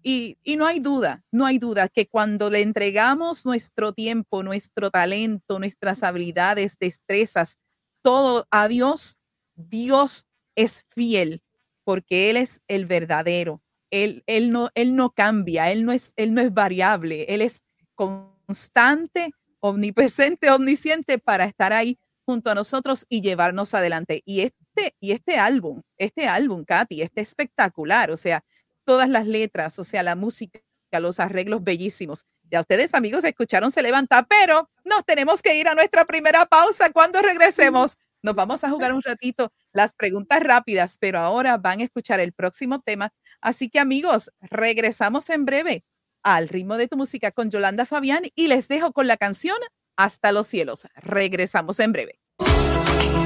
y, 0.04 0.38
y 0.44 0.58
no 0.58 0.68
hay 0.68 0.80
duda, 0.80 1.24
no 1.32 1.46
hay 1.46 1.60
duda 1.60 1.88
que 1.88 2.06
cuando 2.06 2.50
le 2.50 2.62
entregamos 2.62 3.46
nuestro 3.46 3.94
tiempo, 3.94 4.44
nuestro 4.44 4.92
talento, 4.92 5.58
nuestras 5.58 6.04
habilidades, 6.04 6.78
destrezas, 6.78 7.58
todo 8.02 8.46
a 8.52 8.68
Dios, 8.68 9.20
Dios 9.56 10.28
es 10.56 10.84
fiel 10.90 11.42
porque 11.86 12.30
Él 12.30 12.36
es 12.38 12.62
el 12.68 12.86
verdadero. 12.86 13.62
Él, 13.90 14.24
él, 14.28 14.52
no, 14.52 14.70
él 14.76 14.98
no 14.98 15.12
cambia, 15.12 15.72
él 15.72 15.86
no, 15.86 15.94
es, 15.94 16.12
él 16.18 16.34
no 16.34 16.42
es 16.42 16.54
variable, 16.54 17.26
Él 17.30 17.42
es 17.42 17.62
constante 17.96 19.32
omnipresente, 19.64 20.52
omnisciente 20.52 21.20
para 21.20 21.46
estar 21.46 21.72
ahí 21.72 21.98
junto 22.26 22.52
a 22.52 22.56
nosotros 22.56 23.06
y 23.08 23.22
llevarnos 23.22 23.74
adelante. 23.74 24.22
Y 24.26 24.42
este, 24.42 24.94
y 25.00 25.14
este 25.14 25.38
álbum, 25.38 25.82
este 25.98 26.28
álbum, 26.28 26.66
Katy, 26.66 27.02
este 27.02 27.22
espectacular, 27.22 28.12
o 28.12 28.18
sea, 28.18 28.44
todas 28.84 29.08
las 29.08 29.26
letras, 29.26 29.80
o 29.80 29.86
sea, 29.86 30.04
la 30.04 30.16
música, 30.16 30.60
los 31.00 31.22
arreglos 31.22 31.64
bellísimos. 31.64 32.26
Ya 32.52 32.60
ustedes, 32.60 32.94
amigos, 32.94 33.24
escucharon 33.24 33.72
Se 33.72 33.82
Levanta, 33.82 34.24
pero 34.24 34.70
nos 34.84 35.06
tenemos 35.06 35.42
que 35.42 35.56
ir 35.56 35.70
a 35.70 35.76
nuestra 35.76 36.04
primera 36.04 36.46
pausa. 36.46 36.92
Cuando 36.92 37.22
regresemos, 37.22 37.98
nos 38.22 38.36
vamos 38.36 38.66
a 38.66 38.70
jugar 38.70 38.94
un 38.94 39.02
ratito 39.02 39.54
las 39.72 39.94
preguntas 39.94 40.42
rápidas, 40.42 40.98
pero 41.00 41.20
ahora 41.20 41.58
van 41.58 41.80
a 41.80 41.86
escuchar 41.86 42.20
el 42.20 42.34
próximo 42.34 42.82
tema. 42.82 43.14
Así 43.40 43.70
que, 43.70 43.80
amigos, 43.80 44.30
regresamos 44.42 45.30
en 45.30 45.46
breve 45.46 45.86
al 46.24 46.50
ritmo 46.50 46.78
de 46.78 46.88
tu 46.88 46.98
música 46.98 47.32
con 47.32 47.52
Yolanda 47.52 47.86
Fabián 47.86 48.24
y 48.36 48.48
les 48.48 48.68
dejo 48.68 48.92
con 48.92 49.08
la 49.08 49.18
canción 49.18 49.58
Hasta 49.96 50.32
los 50.32 50.48
cielos. 50.48 50.88
Regresamos 50.96 51.80
en 51.80 51.92
breve. 51.92 52.20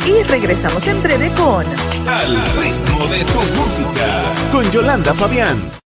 Y 0.06 0.24
regresamos 0.24 0.88
en 0.88 1.02
breve 1.02 1.30
con 1.30 1.66
Al 2.08 2.36
ritmo 2.58 3.08
de 3.08 3.20
tu 3.26 3.40
música 3.56 4.52
con 4.52 4.72
Yolanda 4.72 5.14
Fabián. 5.14 5.87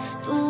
last 0.00 0.49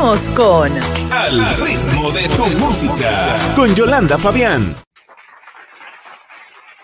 Seguimos 0.00 0.30
con 0.30 0.72
Al 1.12 1.56
ritmo 1.56 2.10
de 2.12 2.22
tu 2.28 2.46
música 2.58 3.52
con 3.54 3.74
Yolanda 3.74 4.16
Fabián. 4.16 4.74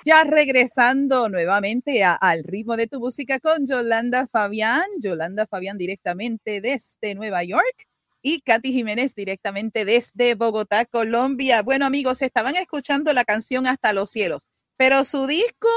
Ya 0.04 0.22
regresando 0.24 1.30
nuevamente 1.30 2.04
a, 2.04 2.12
al 2.12 2.44
ritmo 2.44 2.76
de 2.76 2.88
tu 2.88 3.00
música 3.00 3.40
con 3.40 3.66
Yolanda 3.66 4.26
Fabián, 4.26 4.84
Yolanda 5.00 5.46
Fabián 5.46 5.78
directamente 5.78 6.60
desde 6.60 7.14
Nueva 7.14 7.42
York 7.42 7.86
y 8.20 8.42
Katy 8.42 8.70
Jiménez 8.70 9.14
directamente 9.14 9.86
desde 9.86 10.34
Bogotá, 10.34 10.84
Colombia. 10.84 11.62
Bueno 11.62 11.86
amigos, 11.86 12.20
estaban 12.20 12.54
escuchando 12.56 13.14
la 13.14 13.24
canción 13.24 13.66
Hasta 13.66 13.94
los 13.94 14.10
cielos, 14.10 14.50
pero 14.76 15.04
su 15.04 15.26
disco 15.26 15.68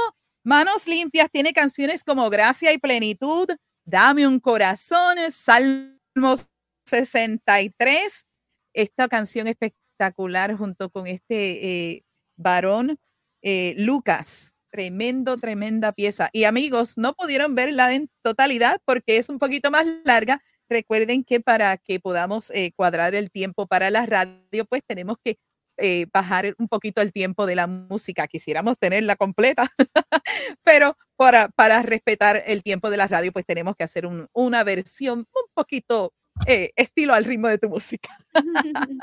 Manos 0.44 0.88
limpias 0.88 1.32
tiene 1.32 1.54
canciones 1.54 2.04
como 2.04 2.30
Gracia 2.30 2.74
y 2.74 2.80
Plenitud, 2.80 3.48
Dame 3.86 4.28
un 4.28 4.42
corazón, 4.42 5.18
Salmos 5.32 6.46
63. 6.90 8.26
Esta 8.74 9.08
canción 9.08 9.48
espectacular 9.48 10.56
junto 10.56 10.90
con 10.90 11.08
este 11.08 11.96
eh, 11.96 12.04
varón 12.38 13.00
eh, 13.42 13.74
Lucas. 13.78 14.56
Tremendo, 14.72 15.38
tremenda 15.38 15.94
pieza. 15.94 16.30
Y 16.32 16.44
amigos, 16.44 16.94
no 16.98 17.14
pudieron 17.14 17.56
verla 17.56 17.94
en 17.94 18.10
totalidad 18.22 18.82
porque 18.86 19.18
es 19.18 19.30
un 19.30 19.40
poquito 19.40 19.72
más 19.72 19.86
larga. 20.06 20.44
Recuerden 20.70 21.24
que 21.24 21.40
para 21.40 21.78
que 21.78 22.00
podamos 22.00 22.52
eh, 22.52 22.72
cuadrar 22.76 23.16
el 23.16 23.32
tiempo 23.32 23.66
para 23.66 23.90
la 23.90 24.06
radio, 24.06 24.66
pues 24.70 24.84
tenemos 24.86 25.18
que 25.24 25.40
eh, 25.78 26.08
bajar 26.14 26.54
un 26.60 26.68
poquito 26.68 27.02
el 27.02 27.12
tiempo 27.12 27.46
de 27.48 27.56
la 27.56 27.66
música. 27.66 28.28
Quisiéramos 28.28 28.78
tenerla 28.78 29.16
completa, 29.16 29.72
pero 30.64 30.98
para, 31.16 31.50
para 31.50 31.82
respetar 31.82 32.44
el 32.46 32.62
tiempo 32.64 32.90
de 32.92 32.98
la 32.98 33.08
radio, 33.08 33.32
pues 33.32 33.46
tenemos 33.46 33.76
que 33.76 33.86
hacer 33.86 34.06
un, 34.06 34.28
una 34.34 34.64
versión 34.64 35.20
un 35.20 35.46
poquito 35.54 36.14
eh, 36.46 36.72
estilo 36.76 37.14
al 37.14 37.26
ritmo 37.26 37.48
de 37.48 37.58
tu 37.58 37.70
música. 37.70 38.10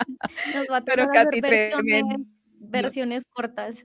Nos 0.55 0.66
va 0.70 0.79
a 0.79 0.85
Pero 0.85 1.09
Katy, 1.09 1.40
versiones, 1.40 2.05
versiones 2.59 3.25
cortas. 3.31 3.85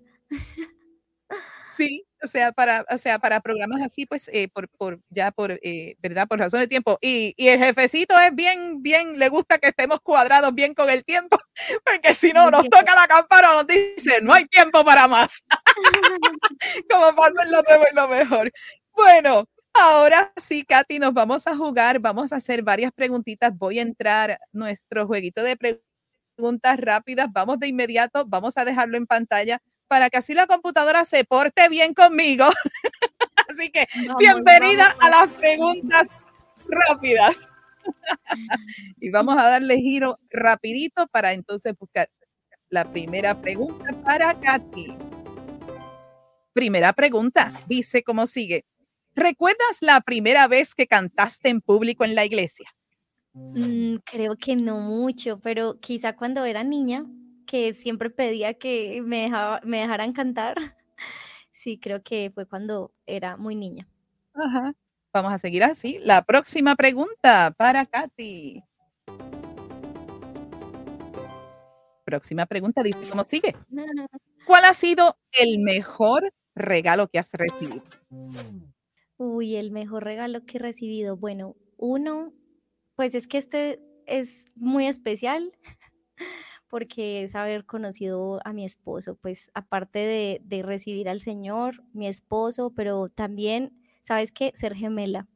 Sí, 1.71 2.05
o 2.21 2.27
sea, 2.27 2.51
para, 2.51 2.85
o 2.89 2.97
sea, 2.97 3.17
para 3.19 3.39
programas 3.39 3.81
así, 3.81 4.05
pues, 4.05 4.29
eh, 4.33 4.49
por, 4.53 4.67
por, 4.69 4.99
ya 5.09 5.31
por, 5.31 5.51
eh, 5.63 5.95
¿verdad? 5.99 6.27
Por 6.27 6.39
razón 6.39 6.59
de 6.59 6.67
tiempo. 6.67 6.97
Y, 7.01 7.33
y 7.37 7.47
el 7.47 7.59
jefecito 7.59 8.17
es 8.19 8.35
bien, 8.35 8.81
bien, 8.81 9.17
le 9.17 9.29
gusta 9.29 9.57
que 9.57 9.69
estemos 9.69 10.01
cuadrados 10.01 10.53
bien 10.53 10.73
con 10.73 10.89
el 10.89 11.05
tiempo, 11.05 11.37
porque 11.85 12.13
si 12.13 12.33
no, 12.33 12.51
nos 12.51 12.63
toca 12.69 12.93
la 12.95 13.07
campana, 13.07 13.53
nos 13.53 13.67
dice, 13.67 14.21
no 14.21 14.33
hay 14.33 14.45
tiempo 14.45 14.83
para 14.83 15.07
más. 15.07 15.43
Como 16.89 17.15
pasa 17.15 17.43
en 17.43 17.51
lo 17.51 17.61
nuevo 17.63 17.83
y 17.89 17.95
lo 17.95 18.07
mejor. 18.07 18.51
Bueno, 18.93 19.45
ahora 19.73 20.31
sí, 20.37 20.63
Katy, 20.63 20.99
nos 20.99 21.13
vamos 21.13 21.47
a 21.47 21.55
jugar, 21.55 21.99
vamos 21.99 22.33
a 22.33 22.37
hacer 22.37 22.63
varias 22.63 22.91
preguntitas. 22.91 23.55
Voy 23.57 23.79
a 23.79 23.83
entrar 23.83 24.39
nuestro 24.51 25.07
jueguito 25.07 25.43
de 25.43 25.57
preguntas 25.57 26.77
rápidas. 26.77 27.27
Vamos 27.31 27.59
de 27.59 27.67
inmediato, 27.67 28.25
vamos 28.25 28.57
a 28.57 28.65
dejarlo 28.65 28.97
en 28.97 29.07
pantalla 29.07 29.61
para 29.87 30.09
que 30.09 30.17
así 30.17 30.33
la 30.33 30.47
computadora 30.47 31.03
se 31.05 31.25
porte 31.25 31.67
bien 31.69 31.93
conmigo. 31.93 32.45
así 33.49 33.69
que 33.71 33.85
Vamos, 34.07 34.17
bienvenida 34.19 34.95
vamos. 34.99 35.03
a 35.03 35.09
las 35.09 35.29
preguntas 35.37 36.07
rápidas. 36.67 37.49
y 39.01 39.09
vamos 39.09 39.35
a 39.37 39.43
darle 39.43 39.75
giro 39.77 40.19
rapidito 40.29 41.07
para 41.07 41.33
entonces 41.33 41.73
buscar 41.77 42.09
la 42.69 42.85
primera 42.85 43.41
pregunta 43.41 43.93
para 44.03 44.39
Katy. 44.39 44.95
Primera 46.53 46.93
pregunta, 46.93 47.53
dice 47.67 48.03
cómo 48.03 48.27
sigue. 48.27 48.65
¿Recuerdas 49.15 49.77
la 49.81 50.01
primera 50.01 50.47
vez 50.47 50.73
que 50.73 50.87
cantaste 50.87 51.49
en 51.49 51.61
público 51.61 52.03
en 52.05 52.15
la 52.15 52.25
iglesia? 52.25 52.69
Mm, 53.33 53.95
creo 54.05 54.35
que 54.35 54.55
no 54.55 54.79
mucho, 54.79 55.39
pero 55.39 55.79
quizá 55.79 56.15
cuando 56.15 56.43
era 56.45 56.63
niña, 56.63 57.05
que 57.45 57.73
siempre 57.73 58.09
pedía 58.09 58.53
que 58.53 59.01
me, 59.03 59.23
dejaba- 59.23 59.61
me 59.63 59.79
dejaran 59.79 60.13
cantar. 60.13 60.55
Sí, 61.53 61.77
creo 61.77 62.01
que 62.01 62.31
fue 62.33 62.47
cuando 62.47 62.91
era 63.05 63.35
muy 63.37 63.55
niña. 63.55 63.85
Ajá. 64.33 64.73
Vamos 65.13 65.33
a 65.33 65.37
seguir 65.37 65.63
así. 65.65 65.99
La 66.01 66.23
próxima 66.23 66.75
pregunta 66.75 67.53
para 67.57 67.85
Katy. 67.85 68.63
Próxima 72.05 72.45
pregunta 72.45 72.81
dice 72.81 73.07
cómo 73.09 73.23
sigue. 73.25 73.55
¿Cuál 74.47 74.65
ha 74.65 74.73
sido 74.73 75.17
el 75.33 75.59
mejor 75.59 76.33
regalo 76.55 77.07
que 77.09 77.19
has 77.19 77.29
recibido? 77.33 77.83
Uy, 79.23 79.55
el 79.55 79.69
mejor 79.69 80.03
regalo 80.03 80.47
que 80.47 80.57
he 80.57 80.59
recibido. 80.59 81.15
Bueno, 81.15 81.55
uno, 81.77 82.33
pues 82.95 83.13
es 83.13 83.27
que 83.27 83.37
este 83.37 83.79
es 84.07 84.45
muy 84.55 84.87
especial 84.87 85.51
porque 86.67 87.23
es 87.23 87.35
haber 87.35 87.65
conocido 87.65 88.39
a 88.45 88.53
mi 88.53 88.65
esposo, 88.65 89.15
pues 89.15 89.51
aparte 89.53 89.99
de, 89.99 90.41
de 90.43 90.63
recibir 90.63 91.09
al 91.09 91.21
Señor, 91.21 91.83
mi 91.93 92.07
esposo, 92.07 92.71
pero 92.75 93.09
también, 93.09 93.77
¿sabes 94.01 94.31
qué? 94.31 94.51
Ser 94.55 94.75
gemela, 94.75 95.27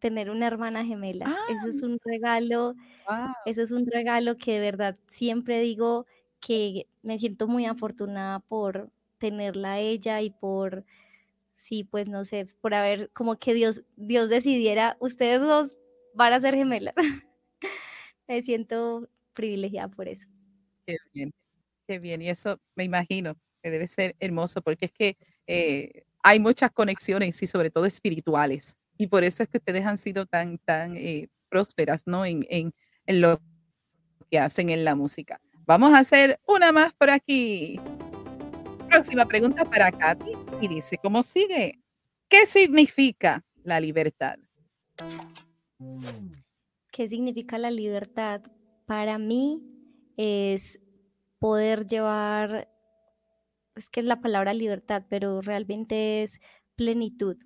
tener 0.00 0.30
una 0.30 0.46
hermana 0.46 0.84
gemela. 0.84 1.34
Eso 1.46 1.68
es 1.68 1.82
un 1.82 1.98
regalo, 2.04 2.74
Wow. 3.06 3.34
eso 3.44 3.62
es 3.62 3.70
un 3.72 3.86
regalo 3.86 4.36
que 4.36 4.54
de 4.54 4.60
verdad 4.60 4.98
siempre 5.08 5.60
digo 5.60 6.06
que 6.40 6.88
me 7.02 7.18
siento 7.18 7.48
muy 7.48 7.66
afortunada 7.66 8.40
por 8.40 8.90
tenerla 9.18 9.74
a 9.74 9.80
ella 9.80 10.22
y 10.22 10.30
por, 10.30 10.84
sí, 11.54 11.84
pues 11.84 12.08
no 12.08 12.24
sé, 12.24 12.44
por 12.60 12.74
haber, 12.74 13.10
como 13.12 13.38
que 13.38 13.54
Dios, 13.54 13.82
Dios 13.96 14.28
decidiera, 14.28 14.96
ustedes 15.00 15.40
dos 15.40 15.76
van 16.12 16.32
a 16.34 16.40
ser 16.40 16.54
gemelas. 16.54 16.94
Me 18.28 18.42
siento 18.42 19.08
privilegiada 19.32 19.88
por 19.88 20.08
eso. 20.08 20.28
Qué 20.86 20.96
bien, 21.12 21.32
qué 21.86 21.98
bien. 21.98 22.22
Y 22.22 22.28
eso 22.28 22.60
me 22.74 22.84
imagino 22.84 23.36
que 23.62 23.70
debe 23.70 23.88
ser 23.88 24.14
hermoso 24.18 24.62
porque 24.62 24.86
es 24.86 24.92
que 24.92 25.16
eh, 25.46 26.04
hay 26.22 26.40
muchas 26.40 26.70
conexiones 26.72 27.42
y 27.42 27.46
sobre 27.46 27.70
todo 27.70 27.86
espirituales. 27.86 28.76
Y 28.96 29.08
por 29.08 29.24
eso 29.24 29.42
es 29.42 29.48
que 29.48 29.58
ustedes 29.58 29.84
han 29.84 29.98
sido 29.98 30.26
tan, 30.26 30.58
tan 30.58 30.96
eh, 30.96 31.28
prósperas, 31.48 32.06
¿no? 32.06 32.24
En, 32.24 32.46
en, 32.48 32.72
en 33.06 33.20
lo 33.20 33.40
que 34.30 34.38
hacen 34.38 34.70
en 34.70 34.84
la 34.84 34.94
música. 34.94 35.40
Vamos 35.66 35.92
a 35.92 35.98
hacer 35.98 36.38
una 36.46 36.72
más 36.72 36.92
por 36.94 37.10
aquí. 37.10 37.80
Próxima 38.94 39.26
pregunta 39.26 39.64
para 39.64 39.90
Katy 39.90 40.30
y 40.60 40.68
dice, 40.68 40.98
¿cómo 40.98 41.24
sigue? 41.24 41.80
¿Qué 42.28 42.46
significa 42.46 43.44
la 43.64 43.80
libertad? 43.80 44.38
¿Qué 46.92 47.08
significa 47.08 47.58
la 47.58 47.72
libertad? 47.72 48.42
Para 48.86 49.18
mí 49.18 49.60
es 50.16 50.78
poder 51.40 51.88
llevar, 51.88 52.68
es 53.74 53.90
que 53.90 53.98
es 53.98 54.06
la 54.06 54.20
palabra 54.20 54.54
libertad, 54.54 55.02
pero 55.10 55.40
realmente 55.40 56.22
es 56.22 56.38
plenitud. 56.76 57.36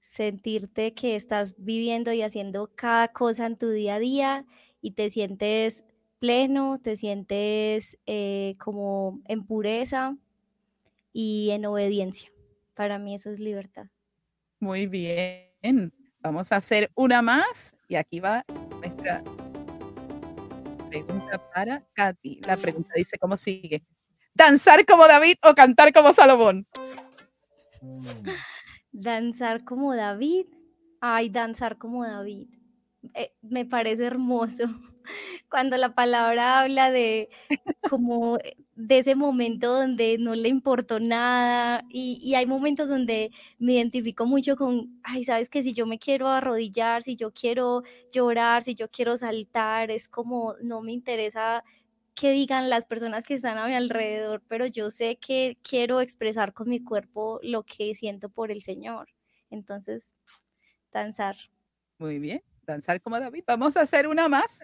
Sentirte 0.00 0.94
que 0.94 1.14
estás 1.14 1.54
viviendo 1.58 2.12
y 2.12 2.22
haciendo 2.22 2.72
cada 2.74 3.06
cosa 3.06 3.46
en 3.46 3.56
tu 3.56 3.70
día 3.70 3.94
a 3.94 3.98
día 4.00 4.46
y 4.80 4.94
te 4.94 5.10
sientes 5.10 5.84
pleno, 6.18 6.80
te 6.82 6.96
sientes 6.96 7.96
eh, 8.06 8.56
como 8.58 9.22
en 9.28 9.46
pureza 9.46 10.18
y 11.12 11.50
en 11.50 11.66
obediencia. 11.66 12.30
Para 12.74 12.98
mí 12.98 13.14
eso 13.14 13.30
es 13.30 13.40
libertad. 13.40 13.86
Muy 14.58 14.86
bien. 14.86 15.92
Vamos 16.20 16.52
a 16.52 16.56
hacer 16.56 16.90
una 16.94 17.22
más 17.22 17.74
y 17.88 17.96
aquí 17.96 18.20
va 18.20 18.44
nuestra 18.78 19.22
pregunta 20.88 21.40
para 21.54 21.82
Katy. 21.94 22.40
La 22.46 22.56
pregunta 22.56 22.92
dice, 22.96 23.16
¿cómo 23.18 23.36
sigue? 23.36 23.82
¿Danzar 24.34 24.84
como 24.84 25.06
David 25.06 25.36
o 25.42 25.54
cantar 25.54 25.92
como 25.92 26.12
Salomón? 26.12 26.66
Danzar 28.92 29.64
como 29.64 29.94
David. 29.94 30.46
Ay, 31.00 31.30
danzar 31.30 31.78
como 31.78 32.04
David. 32.04 32.48
Eh, 33.14 33.32
me 33.40 33.64
parece 33.64 34.04
hermoso 34.04 34.64
cuando 35.50 35.76
la 35.76 35.94
palabra 35.94 36.60
habla 36.60 36.90
de 36.90 37.30
como 37.88 38.38
de 38.80 38.98
ese 38.98 39.14
momento 39.14 39.72
donde 39.72 40.16
no 40.18 40.34
le 40.34 40.48
importó 40.48 41.00
nada 41.00 41.84
y, 41.90 42.18
y 42.22 42.34
hay 42.34 42.46
momentos 42.46 42.88
donde 42.88 43.30
me 43.58 43.74
identifico 43.74 44.26
mucho 44.26 44.56
con, 44.56 45.00
ay, 45.02 45.24
sabes 45.24 45.48
que 45.48 45.62
si 45.62 45.74
yo 45.74 45.86
me 45.86 45.98
quiero 45.98 46.28
arrodillar, 46.28 47.02
si 47.02 47.16
yo 47.16 47.32
quiero 47.32 47.82
llorar, 48.12 48.62
si 48.62 48.74
yo 48.74 48.88
quiero 48.90 49.16
saltar, 49.16 49.90
es 49.90 50.08
como 50.08 50.54
no 50.62 50.80
me 50.80 50.92
interesa 50.92 51.62
que 52.14 52.30
digan 52.32 52.70
las 52.70 52.84
personas 52.84 53.24
que 53.24 53.34
están 53.34 53.58
a 53.58 53.66
mi 53.66 53.74
alrededor, 53.74 54.42
pero 54.48 54.66
yo 54.66 54.90
sé 54.90 55.16
que 55.16 55.58
quiero 55.62 56.00
expresar 56.00 56.52
con 56.52 56.68
mi 56.68 56.82
cuerpo 56.82 57.40
lo 57.42 57.62
que 57.64 57.94
siento 57.94 58.28
por 58.28 58.50
el 58.50 58.62
Señor. 58.62 59.08
Entonces, 59.50 60.14
danzar. 60.92 61.36
Muy 61.98 62.18
bien. 62.18 62.42
Danzar 62.66 63.00
como 63.00 63.18
David. 63.18 63.44
Vamos 63.46 63.76
a 63.76 63.82
hacer 63.82 64.06
una 64.06 64.28
más. 64.28 64.60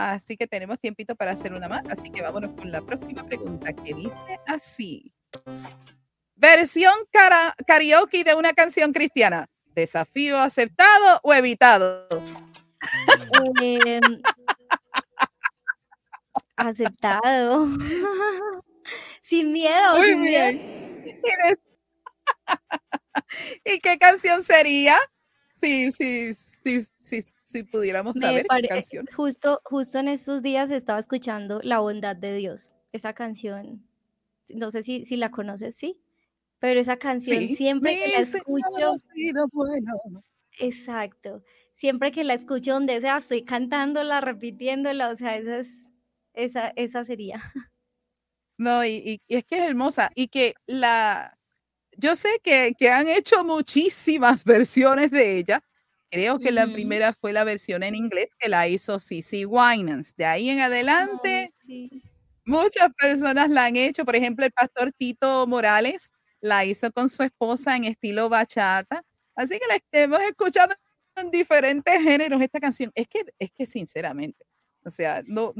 Así 0.00 0.34
que 0.34 0.46
tenemos 0.46 0.78
tiempito 0.80 1.14
para 1.14 1.32
hacer 1.32 1.52
una 1.52 1.68
más. 1.68 1.86
Así 1.88 2.10
que 2.10 2.22
vámonos 2.22 2.52
con 2.54 2.72
la 2.72 2.80
próxima 2.80 3.22
pregunta 3.26 3.70
que 3.74 3.92
dice 3.92 4.38
así. 4.46 5.12
Versión 6.36 6.94
cara- 7.10 7.54
karaoke 7.66 8.24
de 8.24 8.34
una 8.34 8.54
canción 8.54 8.94
cristiana. 8.94 9.46
¿Desafío 9.74 10.38
aceptado 10.40 11.20
o 11.22 11.34
evitado? 11.34 12.08
Em, 13.60 14.00
aceptado. 16.56 17.66
Sin 19.20 19.52
miedo, 19.52 19.98
Muy 19.98 20.06
sin 20.06 20.20
miedo. 20.22 20.46
bien. 20.50 21.20
Eres- 21.44 21.60
¿Y 23.66 23.78
qué 23.80 23.98
canción 23.98 24.42
sería? 24.42 24.96
Sí, 25.60 25.92
sí, 25.92 26.34
sí, 26.34 26.84
sí, 26.98 27.22
si 27.42 27.62
pudiéramos 27.64 28.18
saber 28.18 28.46
qué 28.48 28.68
canción. 28.68 29.06
Justo, 29.14 29.60
justo 29.64 29.98
en 29.98 30.08
estos 30.08 30.42
días 30.42 30.70
estaba 30.70 30.98
escuchando 30.98 31.60
La 31.62 31.80
bondad 31.80 32.16
de 32.16 32.34
Dios. 32.36 32.72
Esa 32.92 33.12
canción, 33.12 33.86
no 34.48 34.70
sé 34.70 34.82
si, 34.82 35.04
si 35.04 35.16
la 35.16 35.30
conoces, 35.30 35.76
¿sí? 35.76 36.00
Pero 36.60 36.80
esa 36.80 36.96
canción 36.96 37.40
Sí. 37.48 37.56
siempre 37.56 37.94
que 37.98 38.08
la 38.08 38.24
Señor 38.26 38.36
escucho, 38.36 38.94
sido 39.14 39.48
bueno. 39.52 39.92
exacto, 40.58 41.42
siempre 41.72 42.12
que 42.12 42.24
la 42.24 42.34
escucho 42.34 42.72
donde 42.74 43.00
sea, 43.00 43.18
estoy 43.18 43.44
cantándola, 43.44 44.20
repitiéndola, 44.20 45.08
o 45.10 45.16
sea, 45.16 45.36
esa 45.36 45.58
es, 45.60 45.90
esa, 46.34 46.68
esa 46.76 47.04
sería. 47.04 47.40
No, 48.58 48.84
y, 48.84 48.90
y- 49.04 49.20
y 49.26 49.36
es 49.36 49.44
que 49.44 49.56
es 49.56 49.62
hermosa. 49.68 50.10
Y 50.14 50.28
que 50.28 50.54
la. 50.66 51.36
Yo 52.00 52.16
sé 52.16 52.28
que, 52.42 52.74
que 52.78 52.90
han 52.90 53.08
hecho 53.08 53.44
muchísimas 53.44 54.44
versiones 54.44 55.10
de 55.10 55.38
ella, 55.38 55.62
Creo 56.12 56.40
que 56.40 56.50
la 56.50 56.64
Ujú. 56.64 56.72
primera 56.74 57.12
fue 57.12 57.32
la 57.32 57.44
versión 57.44 57.84
en 57.84 57.94
inglés 57.94 58.34
que 58.36 58.48
la 58.48 58.66
hizo 58.66 58.98
Cici 58.98 59.44
Winans. 59.44 60.16
De 60.16 60.24
ahí 60.26 60.50
en 60.50 60.58
adelante, 60.60 61.46
Ay, 61.46 61.48
sí. 61.60 62.02
muchas 62.44 62.88
personas 62.94 63.48
la 63.50 63.66
han 63.66 63.76
hecho. 63.76 64.04
Por 64.04 64.16
ejemplo, 64.16 64.44
el 64.44 64.52
pastor 64.52 64.92
Tito 64.92 65.46
Morales 65.46 66.10
la 66.40 66.64
hizo 66.64 66.90
con 66.92 67.08
su 67.08 67.22
esposa 67.22 67.76
en 67.76 67.84
estilo 67.84 68.28
bachata. 68.28 69.04
Así 69.36 69.58
que 69.60 69.66
la 69.68 69.78
hemos 69.92 70.20
escuchado 70.22 70.74
en 71.16 71.30
diferentes 71.30 72.02
géneros 72.02 72.40
esta 72.42 72.60
canción. 72.60 72.90
Es 72.94 73.06
que, 73.08 73.24
es 73.38 73.50
que 73.52 73.66
sinceramente, 73.66 74.44
o 74.84 74.90
sea, 74.90 75.22
no, 75.26 75.54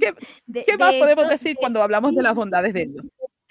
¿qué, 0.00 0.12
De, 0.46 0.64
qué 0.64 0.76
más 0.78 0.92
de 0.92 0.98
podemos 0.98 1.24
hecho, 1.24 1.32
decir 1.32 1.48
de 1.50 1.56
cuando 1.56 1.78
hecho, 1.80 1.84
hablamos 1.84 2.14
de 2.14 2.22
las 2.22 2.34
bondades 2.34 2.72
de 2.74 2.86
Dios? 2.86 3.08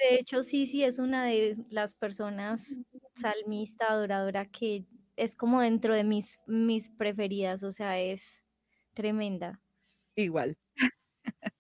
De 0.09 0.15
hecho, 0.19 0.43
sí, 0.43 0.67
sí, 0.67 0.83
es 0.83 0.99
una 0.99 1.25
de 1.25 1.57
las 1.69 1.95
personas 1.95 2.79
salmista, 3.15 3.87
adoradora, 3.89 4.45
que 4.45 4.85
es 5.15 5.35
como 5.35 5.61
dentro 5.61 5.95
de 5.95 6.03
mis, 6.03 6.39
mis 6.47 6.89
preferidas, 6.89 7.63
o 7.63 7.71
sea, 7.71 7.99
es 7.99 8.43
tremenda. 8.93 9.59
Igual. 10.15 10.55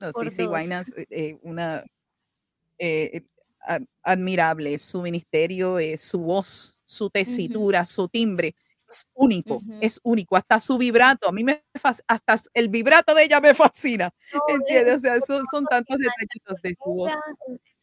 No, 0.00 0.12
Por 0.12 0.26
dos. 0.34 0.46
Winans, 0.46 0.92
eh, 0.96 1.06
eh, 1.10 1.38
una 1.42 1.84
eh, 2.78 3.22
eh, 3.68 3.80
admirable, 4.02 4.78
su 4.78 5.02
ministerio, 5.02 5.78
eh, 5.78 5.98
su 5.98 6.20
voz, 6.20 6.82
su 6.86 7.10
tesitura, 7.10 7.84
su 7.86 8.08
timbre, 8.08 8.54
es 8.90 9.06
único, 9.14 9.60
es 9.80 10.00
único, 10.02 10.36
hasta 10.36 10.60
su 10.60 10.78
vibrato, 10.78 11.28
a 11.28 11.32
mí 11.32 11.44
me 11.44 11.64
fascina, 11.80 12.04
hasta 12.08 12.36
el 12.54 12.68
vibrato 12.68 13.14
de 13.14 13.24
ella 13.24 13.40
me 13.40 13.54
fascina, 13.72 14.10
No, 14.32 14.40
es, 14.48 14.54
¿entiendes? 14.56 14.96
O 14.96 14.98
sea, 15.00 15.20
son, 15.20 15.46
son 15.50 15.66
tantos 15.66 15.96
detallitos 15.98 16.60
de 16.62 16.74
su 16.74 16.90
voz, 16.90 17.12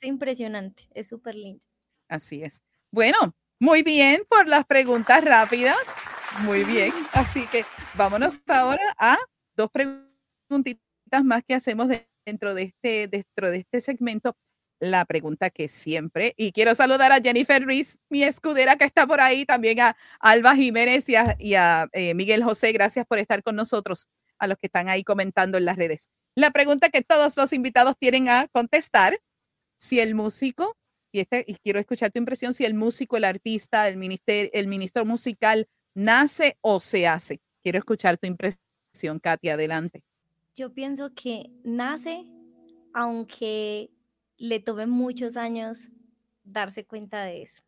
impresionante, 0.05 0.87
es 0.93 1.07
súper 1.07 1.35
lindo. 1.35 1.65
así 2.09 2.43
es. 2.43 2.61
Bueno, 2.91 3.35
muy 3.59 3.81
bien 3.83 4.23
por 4.29 4.47
las 4.47 4.65
preguntas 4.65 5.23
rápidas, 5.23 5.77
muy 6.43 6.63
bien, 6.63 6.91
así 7.13 7.45
que 7.47 7.65
vámonos 7.95 8.39
ahora 8.47 8.95
a 8.97 9.17
dos 9.55 9.69
preguntitas 9.71 11.23
más 11.23 11.43
que 11.47 11.55
hacemos 11.55 11.87
de- 11.89 12.07
dentro 12.25 12.53
de 12.53 12.63
este, 12.63 13.07
dentro 13.07 13.49
de 13.49 13.57
este 13.57 13.81
segmento. 13.81 14.35
La 14.79 15.05
pregunta 15.05 15.49
que 15.49 15.67
siempre, 15.69 16.35
y 16.37 16.51
quiero 16.51 16.75
saludar 16.75 17.11
a 17.11 17.19
Jennifer 17.19 17.63
Ruiz, 17.63 17.97
mi 18.09 18.21
escudera 18.23 18.75
que 18.75 18.85
está 18.85 19.07
por 19.07 19.19
ahí, 19.21 19.43
también 19.43 19.79
a 19.79 19.97
Alba 20.19 20.55
Jiménez 20.55 21.09
y 21.09 21.15
a, 21.15 21.35
y 21.39 21.55
a, 21.55 21.87
eh, 21.93 22.13
Miguel 22.13 22.43
José, 22.43 22.71
gracias 22.73 23.07
por 23.07 23.17
estar 23.17 23.41
con 23.41 23.55
nosotros, 23.55 24.07
a 24.37 24.45
los 24.45 24.55
que 24.59 24.67
están 24.67 24.87
ahí 24.87 25.03
comentando 25.03 25.57
en 25.57 25.65
las 25.65 25.77
redes. 25.77 26.09
La 26.35 26.51
pregunta 26.51 26.89
que 26.89 27.01
todos 27.01 27.35
los 27.37 27.53
invitados 27.53 27.95
tienen 27.97 28.29
a 28.29 28.47
contestar, 28.51 29.19
si 29.77 29.99
el 29.99 30.15
músico, 30.15 30.75
y, 31.11 31.19
este, 31.19 31.45
y 31.47 31.55
quiero 31.55 31.79
escuchar 31.79 32.11
tu 32.11 32.19
impresión, 32.19 32.53
si 32.53 32.65
el 32.65 32.73
músico, 32.73 33.17
el 33.17 33.23
artista, 33.23 33.87
el, 33.87 33.97
minister, 33.97 34.49
el 34.53 34.67
ministro 34.67 35.05
musical 35.05 35.67
nace 35.93 36.57
o 36.61 36.79
se 36.79 37.07
hace. 37.07 37.41
Quiero 37.63 37.79
escuchar 37.79 38.17
tu 38.17 38.27
impresión, 38.27 39.19
Katia, 39.21 39.53
adelante. 39.53 40.03
Yo 40.55 40.73
pienso 40.73 41.13
que 41.13 41.51
nace, 41.63 42.25
aunque 42.93 43.91
le 44.37 44.59
tome 44.59 44.87
muchos 44.87 45.37
años 45.37 45.89
darse 46.43 46.85
cuenta 46.85 47.23
de 47.23 47.43
eso, 47.43 47.61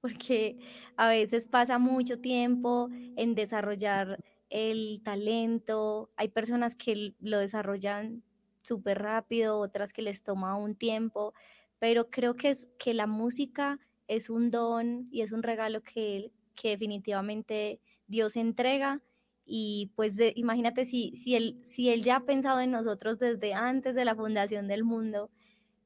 porque 0.00 0.58
a 0.96 1.08
veces 1.08 1.46
pasa 1.46 1.78
mucho 1.78 2.20
tiempo 2.20 2.88
en 3.16 3.34
desarrollar 3.34 4.22
el 4.50 5.02
talento, 5.02 6.10
hay 6.16 6.28
personas 6.28 6.74
que 6.74 7.14
lo 7.20 7.38
desarrollan 7.38 8.22
súper 8.68 9.00
rápido, 9.00 9.58
otras 9.58 9.92
que 9.92 10.02
les 10.02 10.22
toma 10.22 10.56
un 10.56 10.76
tiempo, 10.76 11.34
pero 11.78 12.10
creo 12.10 12.36
que, 12.36 12.50
es, 12.50 12.68
que 12.78 12.94
la 12.94 13.06
música 13.06 13.78
es 14.06 14.30
un 14.30 14.50
don 14.50 15.08
y 15.10 15.22
es 15.22 15.32
un 15.32 15.42
regalo 15.42 15.82
que, 15.82 16.30
que 16.54 16.70
definitivamente 16.70 17.80
Dios 18.06 18.36
entrega 18.36 19.02
y 19.50 19.92
pues 19.96 20.18
imagínate 20.34 20.84
si, 20.84 21.16
si, 21.16 21.34
él, 21.34 21.58
si 21.62 21.88
Él 21.88 22.02
ya 22.02 22.16
ha 22.16 22.24
pensado 22.26 22.60
en 22.60 22.70
nosotros 22.70 23.18
desde 23.18 23.54
antes 23.54 23.94
de 23.94 24.04
la 24.04 24.14
fundación 24.14 24.68
del 24.68 24.84
mundo, 24.84 25.30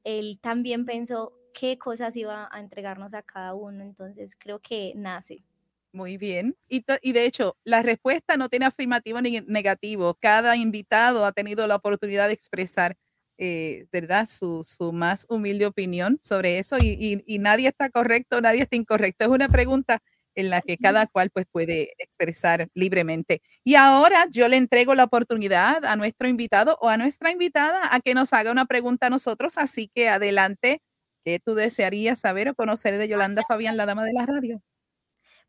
Él 0.03 0.37
también 0.41 0.85
pensó 0.85 1.31
qué 1.53 1.77
cosas 1.77 2.17
iba 2.17 2.49
a 2.51 2.59
entregarnos 2.59 3.13
a 3.13 3.21
cada 3.21 3.53
uno, 3.53 3.83
entonces 3.83 4.35
creo 4.37 4.59
que 4.59 4.91
nace. 4.97 5.45
Muy 5.93 6.17
bien. 6.17 6.57
Y, 6.67 6.83
de 7.13 7.25
hecho, 7.25 7.55
la 7.63 7.83
respuesta 7.83 8.35
no 8.35 8.49
tiene 8.49 8.65
afirmativo 8.65 9.21
ni 9.21 9.41
negativo. 9.41 10.15
Cada 10.19 10.55
invitado 10.55 11.23
ha 11.25 11.31
tenido 11.33 11.67
la 11.67 11.75
oportunidad 11.75 12.27
de 12.27 12.33
expresar, 12.33 12.97
eh, 13.37 13.85
¿verdad? 13.91 14.25
Su, 14.25 14.63
su 14.63 14.91
más 14.91 15.27
humilde 15.29 15.67
opinión 15.67 16.17
sobre 16.23 16.57
eso 16.57 16.77
y, 16.79 16.97
y- 16.99 17.23
y 17.27 17.37
nadie 17.37 17.67
está 17.67 17.89
correcto, 17.91 18.41
nadie 18.41 18.63
está 18.63 18.75
incorrecto. 18.75 19.25
Es 19.25 19.29
una 19.31 19.49
pregunta 19.49 19.99
en 20.35 20.49
la 20.49 20.61
que 20.63 20.79
cada 20.79 21.05
cual 21.05 21.29
pues 21.29 21.45
puede 21.51 21.93
expresar 21.99 22.67
libremente. 22.73 23.43
Y 23.63 23.75
ahora 23.75 24.25
yo 24.31 24.47
le 24.47 24.57
entrego 24.57 24.95
la 24.95 25.03
oportunidad 25.03 25.85
a 25.85 25.95
nuestro 25.95 26.27
invitado 26.27 26.75
o 26.81 26.89
a 26.89 26.97
nuestra 26.97 27.29
invitada 27.29 27.93
a 27.93 27.99
que 27.99 28.15
nos 28.15 28.33
haga 28.33 28.51
una 28.51 28.65
pregunta 28.65 29.07
a 29.07 29.09
nosotros. 29.11 29.59
Así 29.59 29.91
que 29.93 30.09
adelante, 30.09 30.81
¿qué 31.23 31.39
tú 31.39 31.53
desearías 31.53 32.19
saber 32.19 32.49
o 32.49 32.55
conocer 32.55 32.97
de 32.97 33.07
Yolanda 33.07 33.43
Fabián, 33.47 33.77
la 33.77 33.85
dama 33.85 34.03
de 34.05 34.13
la 34.13 34.25
radio? 34.25 34.59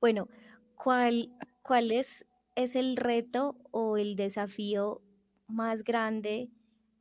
Bueno, 0.04 0.28
¿cuál, 0.74 1.32
cuál 1.62 1.90
es, 1.90 2.26
es 2.56 2.76
el 2.76 2.98
reto 2.98 3.56
o 3.70 3.96
el 3.96 4.16
desafío 4.16 5.00
más 5.46 5.82
grande 5.82 6.50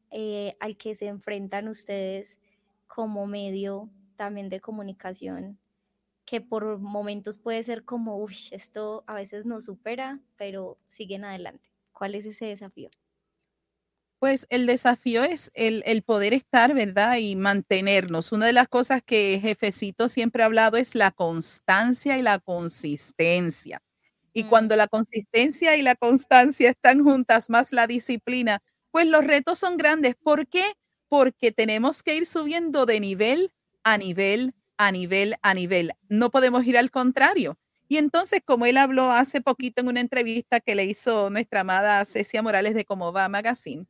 eh, 0.09 0.55
al 0.61 0.77
que 0.77 0.95
se 0.95 1.07
enfrentan 1.07 1.67
ustedes 1.67 2.39
como 2.87 3.27
medio 3.27 3.89
también 4.15 4.47
de 4.47 4.61
comunicación? 4.61 5.59
Que 6.23 6.39
por 6.39 6.79
momentos 6.79 7.39
puede 7.39 7.61
ser 7.63 7.83
como, 7.83 8.19
uy, 8.23 8.37
esto 8.51 9.03
a 9.05 9.15
veces 9.15 9.45
nos 9.45 9.65
supera, 9.65 10.21
pero 10.37 10.77
siguen 10.87 11.25
adelante. 11.25 11.73
¿Cuál 11.91 12.15
es 12.15 12.25
ese 12.25 12.45
desafío? 12.45 12.89
Pues 14.23 14.47
el 14.49 14.67
desafío 14.67 15.25
es 15.25 15.51
el, 15.53 15.83
el 15.85 16.01
poder 16.01 16.33
estar, 16.33 16.73
¿verdad? 16.73 17.17
Y 17.17 17.35
mantenernos. 17.35 18.31
Una 18.31 18.45
de 18.45 18.53
las 18.53 18.69
cosas 18.69 19.01
que 19.05 19.37
Jefecito 19.41 20.07
siempre 20.07 20.43
ha 20.43 20.45
hablado 20.45 20.77
es 20.77 20.95
la 20.95 21.11
constancia 21.11 22.17
y 22.17 22.21
la 22.21 22.39
consistencia. 22.39 23.81
Y 24.33 24.45
Mm, 24.45 24.47
cuando 24.47 24.77
la 24.77 24.87
consistencia 24.87 25.75
y 25.75 25.81
la 25.81 25.95
constancia 25.95 26.69
están 26.69 27.03
juntas, 27.03 27.49
más 27.49 27.73
la 27.73 27.85
disciplina, 27.85 28.61
pues 28.91 29.07
los 29.07 29.25
retos 29.25 29.59
son 29.59 29.75
grandes. 29.75 30.15
¿Por 30.15 30.47
qué? 30.47 30.63
Porque 31.09 31.51
tenemos 31.51 32.01
que 32.01 32.15
ir 32.15 32.25
subiendo 32.25 32.85
de 32.85 33.01
nivel 33.01 33.51
a 33.83 33.97
nivel, 33.97 34.53
a 34.77 34.93
nivel, 34.93 35.35
a 35.41 35.53
nivel. 35.53 35.91
No 36.07 36.31
podemos 36.31 36.65
ir 36.65 36.77
al 36.77 36.91
contrario. 36.91 37.57
Y 37.89 37.97
entonces, 37.97 38.41
como 38.45 38.65
él 38.67 38.77
habló 38.77 39.11
hace 39.11 39.41
poquito 39.41 39.81
en 39.81 39.89
una 39.89 39.99
entrevista 39.99 40.61
que 40.61 40.75
le 40.75 40.85
hizo 40.85 41.29
nuestra 41.29 41.59
amada 41.61 42.05
Cecia 42.05 42.41
Morales 42.41 42.73
de 42.73 42.85
Cómo 42.85 43.11
va 43.11 43.27
Magazine, 43.27 43.85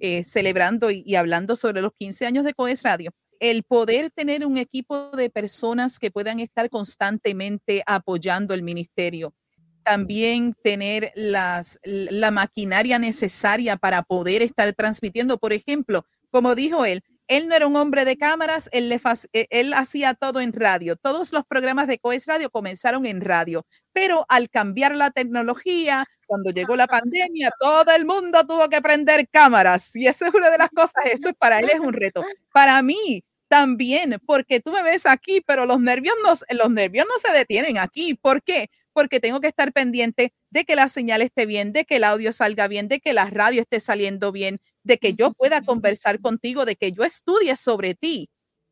eh, 0.00 0.24
celebrando 0.24 0.90
y, 0.90 1.14
hablando 1.14 1.56
sobre 1.56 1.82
los 1.82 1.92
15 1.98 2.26
años 2.26 2.44
de 2.44 2.54
Coes 2.54 2.82
Radio, 2.82 3.12
el 3.40 3.62
poder 3.64 4.10
tener 4.10 4.46
un 4.46 4.56
equipo 4.56 5.10
de 5.10 5.30
personas 5.30 5.98
que 5.98 6.10
puedan 6.10 6.40
estar 6.40 6.70
constantemente 6.70 7.82
apoyando 7.86 8.54
el 8.54 8.62
ministerio, 8.62 9.34
también 9.82 10.54
tener 10.62 11.12
las, 11.14 11.78
la 11.84 12.30
maquinaria 12.30 12.98
necesaria 12.98 13.76
para 13.76 14.02
poder 14.02 14.42
estar 14.42 14.72
transmitiendo. 14.72 15.38
Por 15.38 15.52
ejemplo, 15.52 16.04
como 16.30 16.54
dijo 16.54 16.84
él, 16.84 17.02
él 17.28 17.48
no 17.48 17.54
era 17.54 17.66
un 17.66 17.76
hombre 17.76 18.04
de 18.04 18.16
cámaras, 18.16 18.68
él, 18.72 18.92
eh, 18.92 19.46
él 19.50 19.72
hacía 19.74 20.14
todo 20.14 20.40
en 20.40 20.52
radio. 20.52 20.96
Todos 20.96 21.32
los 21.32 21.44
programas 21.44 21.88
de 21.88 21.98
Coes 21.98 22.26
Radio 22.26 22.50
comenzaron 22.50 23.04
en 23.06 23.20
radio, 23.20 23.66
pero 23.92 24.24
al 24.28 24.48
cambiar 24.48 24.96
la 24.96 25.10
tecnología, 25.10 26.06
cuando 26.26 26.50
llegó 26.50 26.76
la 26.76 26.86
pandemia, 26.86 27.50
todo 27.58 27.90
el 27.94 28.04
mundo 28.04 28.44
tuvo 28.46 28.68
que 28.68 28.80
prender 28.82 29.28
cámaras. 29.28 29.94
Y 29.96 30.06
esa 30.06 30.28
es 30.28 30.34
una 30.34 30.50
de 30.50 30.58
las 30.58 30.70
cosas, 30.70 31.04
eso 31.12 31.28
es 31.28 31.34
para 31.36 31.60
él 31.60 31.70
es 31.72 31.80
un 31.80 31.92
reto. 31.92 32.24
Para 32.52 32.82
mí 32.82 33.22
también, 33.48 34.18
porque 34.26 34.60
tú 34.60 34.72
me 34.72 34.82
ves 34.82 35.06
aquí, 35.06 35.40
pero 35.46 35.66
los 35.66 35.80
nervios 35.80 36.16
no, 36.22 36.34
los 36.56 36.70
nervios 36.70 37.06
no 37.08 37.18
se 37.18 37.36
detienen 37.36 37.78
aquí. 37.78 38.14
¿Por 38.14 38.42
qué? 38.42 38.70
Porque 38.92 39.20
tengo 39.20 39.40
que 39.40 39.48
estar 39.48 39.72
pendiente 39.72 40.32
de 40.50 40.64
que 40.64 40.76
la 40.76 40.88
señal 40.88 41.22
esté 41.22 41.46
bien, 41.46 41.72
de 41.72 41.84
que 41.84 41.96
el 41.96 42.04
audio 42.04 42.32
salga 42.32 42.66
bien, 42.68 42.88
de 42.88 43.00
que 43.00 43.12
la 43.12 43.26
radio 43.30 43.60
esté 43.62 43.80
saliendo 43.80 44.32
bien, 44.32 44.60
de 44.84 44.98
que 44.98 45.14
yo 45.14 45.32
pueda 45.32 45.62
conversar 45.62 46.20
contigo, 46.20 46.64
de 46.64 46.76
que 46.76 46.92
yo 46.92 47.04
estudie 47.04 47.56
sobre 47.56 47.94
ti. 47.94 48.28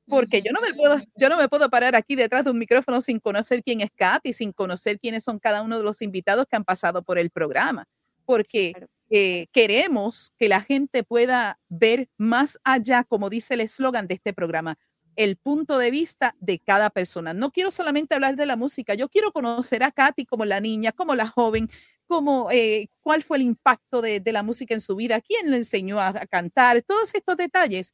Porque 0.06 0.42
yo 0.42 0.52
no 0.52 0.60
me 0.60 0.74
puedo, 0.74 0.98
yo 1.16 1.28
no 1.28 1.36
me 1.38 1.48
puedo 1.48 1.70
parar 1.70 1.96
aquí 1.96 2.14
detrás 2.14 2.44
de 2.44 2.50
un 2.50 2.58
micrófono 2.58 3.00
sin 3.00 3.20
conocer 3.20 3.62
quién 3.62 3.80
es 3.80 3.90
Katy, 3.94 4.32
sin 4.34 4.52
conocer 4.52 5.00
quiénes 5.00 5.24
son 5.24 5.38
cada 5.38 5.62
uno 5.62 5.78
de 5.78 5.84
los 5.84 6.02
invitados 6.02 6.46
que 6.48 6.56
han 6.56 6.64
pasado 6.64 7.02
por 7.02 7.18
el 7.18 7.30
programa. 7.30 7.86
Porque 8.26 8.74
eh, 9.10 9.46
queremos 9.52 10.32
que 10.38 10.48
la 10.48 10.60
gente 10.60 11.04
pueda 11.04 11.58
ver 11.68 12.08
más 12.18 12.58
allá, 12.64 13.04
como 13.04 13.30
dice 13.30 13.54
el 13.54 13.60
eslogan 13.60 14.06
de 14.06 14.14
este 14.14 14.32
programa, 14.34 14.76
el 15.16 15.36
punto 15.36 15.78
de 15.78 15.90
vista 15.90 16.34
de 16.40 16.58
cada 16.58 16.90
persona. 16.90 17.32
No 17.34 17.50
quiero 17.50 17.70
solamente 17.70 18.14
hablar 18.14 18.36
de 18.36 18.46
la 18.46 18.56
música, 18.56 18.94
yo 18.94 19.08
quiero 19.08 19.32
conocer 19.32 19.82
a 19.84 19.92
Katy 19.92 20.26
como 20.26 20.44
la 20.44 20.60
niña, 20.60 20.92
como 20.92 21.14
la 21.14 21.28
joven, 21.28 21.70
como 22.06 22.50
eh, 22.50 22.88
cuál 23.02 23.22
fue 23.22 23.38
el 23.38 23.42
impacto 23.44 24.02
de, 24.02 24.20
de 24.20 24.32
la 24.32 24.42
música 24.42 24.74
en 24.74 24.80
su 24.80 24.96
vida, 24.96 25.20
quién 25.20 25.50
le 25.50 25.56
enseñó 25.58 26.00
a, 26.00 26.08
a 26.08 26.26
cantar, 26.26 26.82
todos 26.82 27.14
estos 27.14 27.36
detalles. 27.36 27.92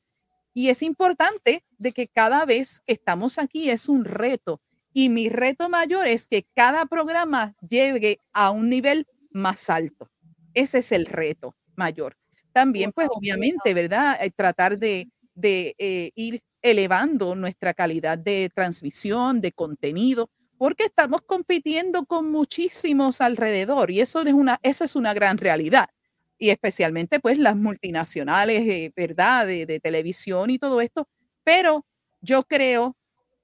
Y 0.55 0.69
es 0.71 0.83
importante 0.83 1.65
de 1.79 1.93
que 1.93 2.09
cada 2.09 2.45
vez 2.45 2.81
que 2.87 2.93
estamos 2.95 3.39
aquí 3.39 3.71
es 3.71 3.89
un 3.89 4.05
reto 4.05 4.61
Y 4.93 5.09
mi 5.09 5.29
reto 5.29 5.69
mayor 5.69 6.07
es 6.09 6.27
que 6.29 6.47
cada 6.55 6.85
programa 6.87 7.55
llegue 7.69 8.21
a 8.33 8.51
un 8.51 8.69
nivel 8.69 9.07
más 9.31 9.71
alto. 9.71 10.11
Ese 10.55 10.79
es 10.79 10.91
el 10.93 11.07
reto 11.07 11.55
mayor. 11.77 12.17
También, 12.53 12.91
pues 12.93 13.09
obviamente, 13.11 13.73
¿verdad? 13.75 14.19
Eh, 14.21 14.31
tratar 14.35 14.79
de, 14.79 15.09
de 15.35 15.75
eh, 15.79 16.11
ir 16.17 16.43
elevando 16.63 17.35
nuestra 17.37 17.73
calidad 17.75 18.19
de 18.19 18.51
transmisión, 18.55 19.41
de 19.41 19.53
contenido, 19.53 20.29
porque 20.59 20.85
estamos 20.85 21.23
compitiendo 21.23 22.05
con 22.05 22.31
muchísimos 22.31 23.21
alrededor 23.21 23.91
y 23.91 24.01
eso 24.01 24.21
es 24.23 24.35
una, 24.35 24.59
eso 24.63 24.85
es 24.85 24.97
una 24.97 25.15
gran 25.15 25.39
realidad. 25.39 25.89
Y 26.43 26.49
especialmente 26.49 27.21
pues 27.21 27.39
las 27.39 27.55
multinacionales, 27.55 28.63
eh, 28.63 28.93
¿verdad? 28.97 29.47
De, 29.47 29.79
televisión 29.79 30.49
y 30.49 30.59
todo 30.59 30.81
esto. 30.81 31.07
Pero 31.45 31.85
yo 32.23 32.43
creo 32.45 32.97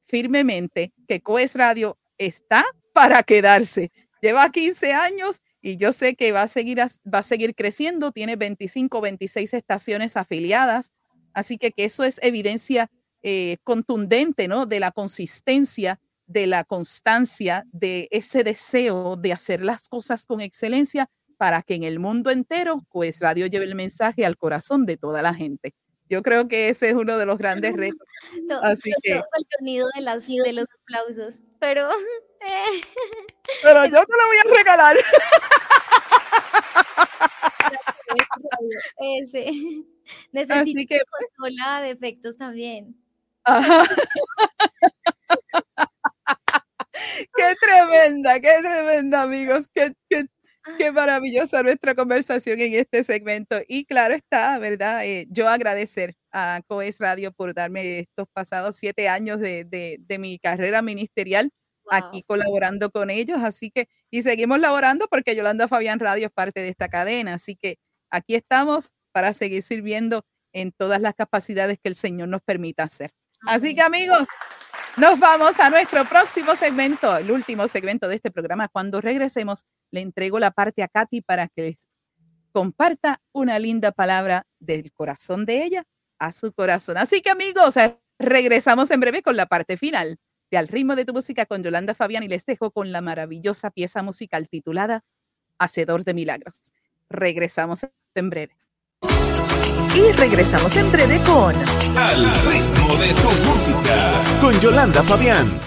firmemente 0.07 0.95
que 1.07 1.21
Coes 1.21 1.55
Radio 1.55 1.99
está 2.17 2.65
para 2.95 3.23
quedarse. 3.23 3.93
Lleva 4.23 4.51
15 4.51 4.95
años 4.95 5.43
y 5.61 5.77
yo 5.77 5.93
sé 5.93 6.17
que 6.17 6.33
va 6.33 6.43
a 6.43 6.49
seguir, 6.49 6.79
va 6.79 7.19
a 7.19 7.23
seguir 7.23 7.55
creciendo. 7.55 8.13
Tiene 8.13 8.37
25, 8.37 9.03
26 9.03 9.53
estaciones 9.53 10.17
afiliadas. 10.17 10.95
Así 11.35 11.59
que, 11.59 11.73
que 11.73 11.85
eso 11.85 12.03
es 12.03 12.19
evidencia 12.23 12.91
eh, 13.23 13.59
contundente, 13.63 14.49
¿no? 14.49 14.65
De 14.65 14.81
la 14.81 14.91
consistencia, 14.91 16.01
de 16.27 16.47
la 16.47 16.65
constancia, 16.65 17.67
de 17.73 18.09
ese 18.11 18.43
deseo 18.43 19.17
de 19.17 19.35
hacer 19.35 19.63
las 19.63 19.91
cosas 19.91 20.25
con 20.25 20.41
excelencia 20.41 21.11
para 21.37 21.63
que 21.63 21.75
en 21.75 21.85
el 21.85 21.99
mundo 21.99 22.31
entero, 22.31 22.85
pues 22.91 23.21
Radio 23.21 23.47
lleve 23.47 23.65
el 23.67 23.75
mensaje 23.75 24.25
al 24.27 24.37
corazón 24.37 24.87
de 24.87 24.97
toda 24.97 25.23
la 25.23 25.35
gente. 25.35 25.75
Yo 26.09 26.23
creo 26.23 26.47
que 26.47 26.69
ese 26.69 26.89
es 26.91 26.95
uno 26.95 27.19
de 27.19 27.27
los 27.27 27.37
grandes 27.39 27.73
retos. 27.77 28.07
To- 28.49 28.63
Así 28.63 28.91
que- 29.03 29.13
El 29.15 29.23
sonido 29.59 29.89
de, 29.95 30.01
las, 30.03 30.27
de 30.29 30.53
los 30.53 30.67
aplausos. 30.83 31.43
Pero 31.59 31.91
eh, 32.41 32.81
Pero 33.63 33.85
yo 33.87 33.91
te 33.91 33.97
lo 34.17 34.27
voy 34.29 34.37
a 34.45 34.57
regalar. 34.57 34.97
ese. 39.21 39.51
Necesito 40.33 40.61
Así 40.61 40.87
que, 40.87 41.01
consola 41.37 41.81
de 41.83 41.91
efectos 41.91 42.37
también. 42.37 42.95
ajá. 43.45 43.85
qué 47.37 47.55
tremenda, 47.61 48.41
qué 48.41 48.59
tremenda, 48.63 49.23
amigos. 49.23 49.69
Qué, 49.75 49.93
qué, 50.09 50.27
qué 50.79 50.93
maravillosa 50.93 51.63
nuestra 51.63 51.95
conversación 51.95 52.61
en 52.61 52.75
este 52.75 53.05
segmento. 53.05 53.57
Y 53.69 53.85
claro 53.85 54.15
está, 54.15 54.59
¿verdad? 54.59 55.05
Eh, 55.05 55.27
yo 55.31 55.49
agradecer 55.49 56.15
a 56.33 56.61
COES 56.67 56.99
Radio 56.99 57.33
por 57.33 57.55
darme 57.55 58.01
estos 58.01 58.27
pasados 58.33 58.77
siete 58.77 59.09
años 59.09 59.41
de, 59.41 59.65
de, 59.65 59.99
de 60.01 60.19
mi 60.19 60.39
carrera 60.39 60.83
ministerial 60.83 61.51
aquí 61.91 62.23
colaborando 62.25 62.91
con 62.91 63.11
ellos. 63.11 63.39
Así 63.43 63.71
que, 63.71 63.89
y 64.11 64.23
seguimos 64.23 64.59
laborando 64.59 65.07
porque 65.09 65.37
Yolanda 65.37 65.69
Fabián 65.69 66.01
Radio 66.01 66.27
es 66.27 66.33
parte 66.33 66.61
de 66.61 66.69
esta 66.69 66.89
cadena. 66.89 67.35
Así 67.35 67.57
que 67.57 67.79
aquí 68.11 68.35
estamos 68.35 68.93
para 69.13 69.33
seguir 69.33 69.63
sirviendo 69.63 70.25
en 70.53 70.73
todas 70.73 71.01
las 71.01 71.15
capacidades 71.15 71.79
que 71.83 71.89
el 71.89 71.97
Señor 71.97 72.29
nos 72.29 72.43
permita 72.43 72.83
hacer. 72.85 73.13
Así 73.47 73.75
que 73.75 73.83
amigos, 73.83 74.29
nos 74.97 75.19
vamos 75.19 75.61
a 75.61 75.69
nuestro 75.69 76.05
próximo 76.07 76.57
segmento, 76.57 77.17
el 77.17 77.31
último 77.31 77.69
segmento 77.69 78.09
de 78.09 78.17
este 78.17 78.31
programa. 78.31 78.69
Cuando 78.69 79.01
regresemos, 79.01 79.65
le 79.91 80.01
entrego 80.01 80.39
la 80.39 80.51
parte 80.51 80.83
a 80.83 80.89
Katy 80.89 81.21
para 81.21 81.49
que 81.49 81.63
les 81.63 81.87
comparta 82.53 83.21
una 83.33 83.59
linda 83.59 83.93
palabra 83.93 84.47
del 84.59 84.91
corazón 84.93 85.45
de 85.45 85.65
ella 85.65 85.85
a 86.19 86.33
su 86.33 86.53
corazón. 86.53 86.97
Así 86.97 87.21
que 87.21 87.31
amigos, 87.31 87.75
regresamos 88.19 88.91
en 88.91 89.01
breve 89.01 89.23
con 89.23 89.37
la 89.37 89.47
parte 89.47 89.77
final 89.77 90.19
de 90.51 90.59
Al 90.59 90.69
ritmo 90.69 90.97
de 90.97 91.05
tu 91.05 91.13
música 91.13 91.45
con 91.45 91.63
Yolanda 91.63 91.95
Fabián 91.95 92.23
y 92.23 92.29
les 92.29 92.47
dejo 92.47 92.71
con 92.71 92.93
la 92.93 93.03
maravillosa 93.03 93.71
pieza 93.71 94.03
musical 94.03 94.49
titulada 94.49 95.05
Hacedor 95.59 96.05
de 96.05 96.15
Milagros. 96.15 96.61
Regresamos 97.11 97.87
en 98.15 98.31
breve. 98.31 98.57
Y 99.97 100.13
regresamos 100.13 100.77
en 100.77 100.93
breve 100.93 101.19
con 101.21 101.55
Al 101.97 102.31
ritmo 102.51 102.97
de 102.97 103.09
tu 103.15 103.31
música. 103.49 104.23
Con 104.43 104.61
Yolanda 104.61 105.03
Fabián. 105.03 105.67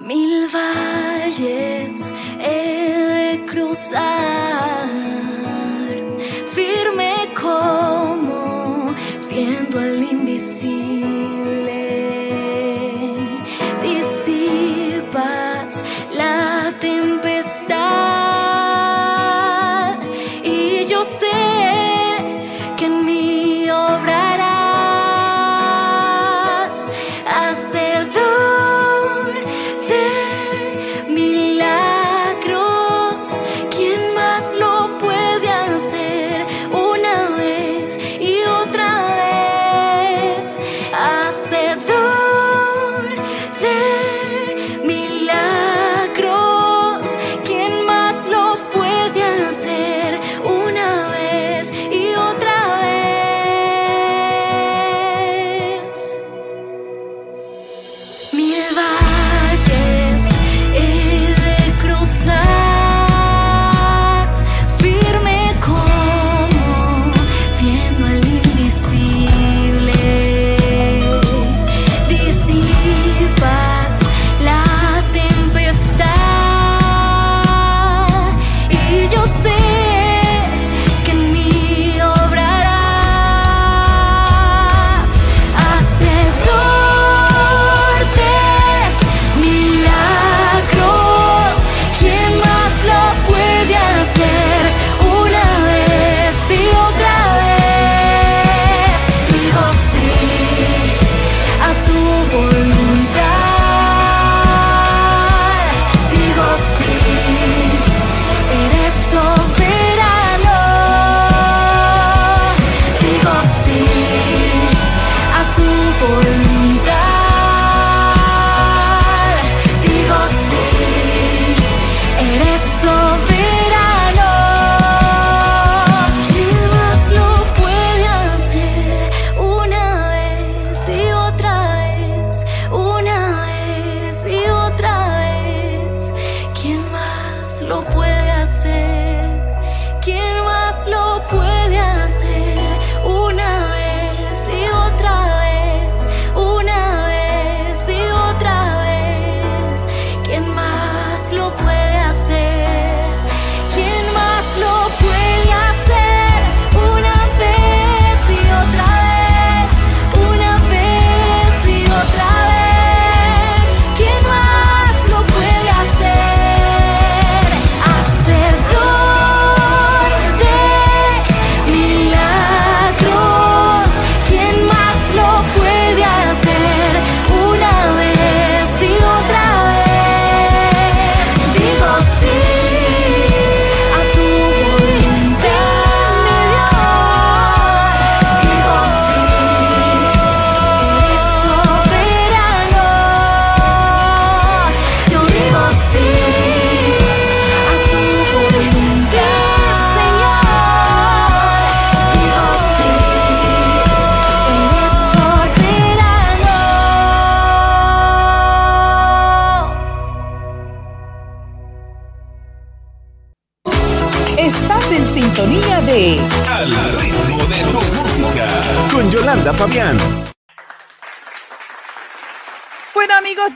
Mil 0.00 0.48
valles 0.48 2.02
he 2.40 3.38
de 3.38 3.46
cruzar, 3.46 4.83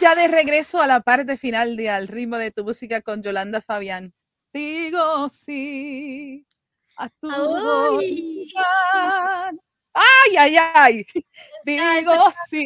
ya 0.08 0.14
de 0.14 0.28
regreso 0.28 0.80
a 0.80 0.86
la 0.86 1.00
parte 1.00 1.36
final 1.36 1.76
de 1.76 1.90
Al 1.90 2.08
ritmo 2.08 2.36
de 2.36 2.50
tu 2.50 2.64
música 2.64 3.00
con 3.00 3.22
Yolanda 3.22 3.60
Fabián. 3.60 4.14
Digo 4.52 5.28
sí 5.28 6.46
a 6.96 7.08
tu 7.10 7.30
Ay. 7.30 8.46
voluntad. 8.50 9.52
Ay, 9.94 10.36
ay, 10.38 10.56
ay. 10.74 11.06
Digo 11.64 12.12
sí 12.48 12.64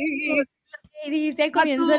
dice 1.11 1.51
comienzo. 1.51 1.93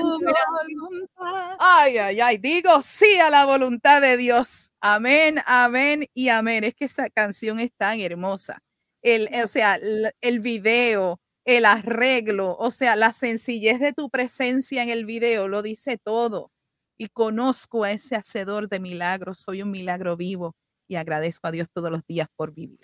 Ay, 1.59 1.97
ay, 1.97 2.21
ay. 2.21 2.37
Digo 2.37 2.81
sí 2.81 3.19
a 3.19 3.29
la 3.29 3.45
voluntad 3.45 4.01
de 4.01 4.15
Dios. 4.15 4.71
Amén, 4.79 5.41
amén 5.45 6.05
y 6.13 6.29
amén. 6.29 6.63
Es 6.63 6.73
que 6.73 6.85
esa 6.85 7.09
canción 7.09 7.59
es 7.59 7.71
tan 7.75 7.99
hermosa. 7.99 8.59
El, 9.01 9.29
o 9.43 9.47
sea, 9.47 9.75
el, 9.75 10.11
el 10.21 10.39
video, 10.39 11.19
el 11.45 11.65
arreglo, 11.65 12.55
o 12.57 12.71
sea, 12.71 12.95
la 12.95 13.13
sencillez 13.13 13.79
de 13.79 13.93
tu 13.93 14.09
presencia 14.09 14.83
en 14.83 14.89
el 14.89 15.05
video 15.05 15.47
lo 15.47 15.61
dice 15.61 15.97
todo. 15.97 16.51
Y 16.97 17.09
conozco 17.09 17.83
a 17.83 17.91
ese 17.91 18.15
hacedor 18.15 18.69
de 18.69 18.79
milagros. 18.79 19.39
Soy 19.39 19.61
un 19.61 19.71
milagro 19.71 20.15
vivo 20.15 20.55
y 20.87 20.95
agradezco 20.95 21.47
a 21.47 21.51
Dios 21.51 21.67
todos 21.73 21.91
los 21.91 22.05
días 22.07 22.27
por 22.35 22.53
vivir. 22.53 22.79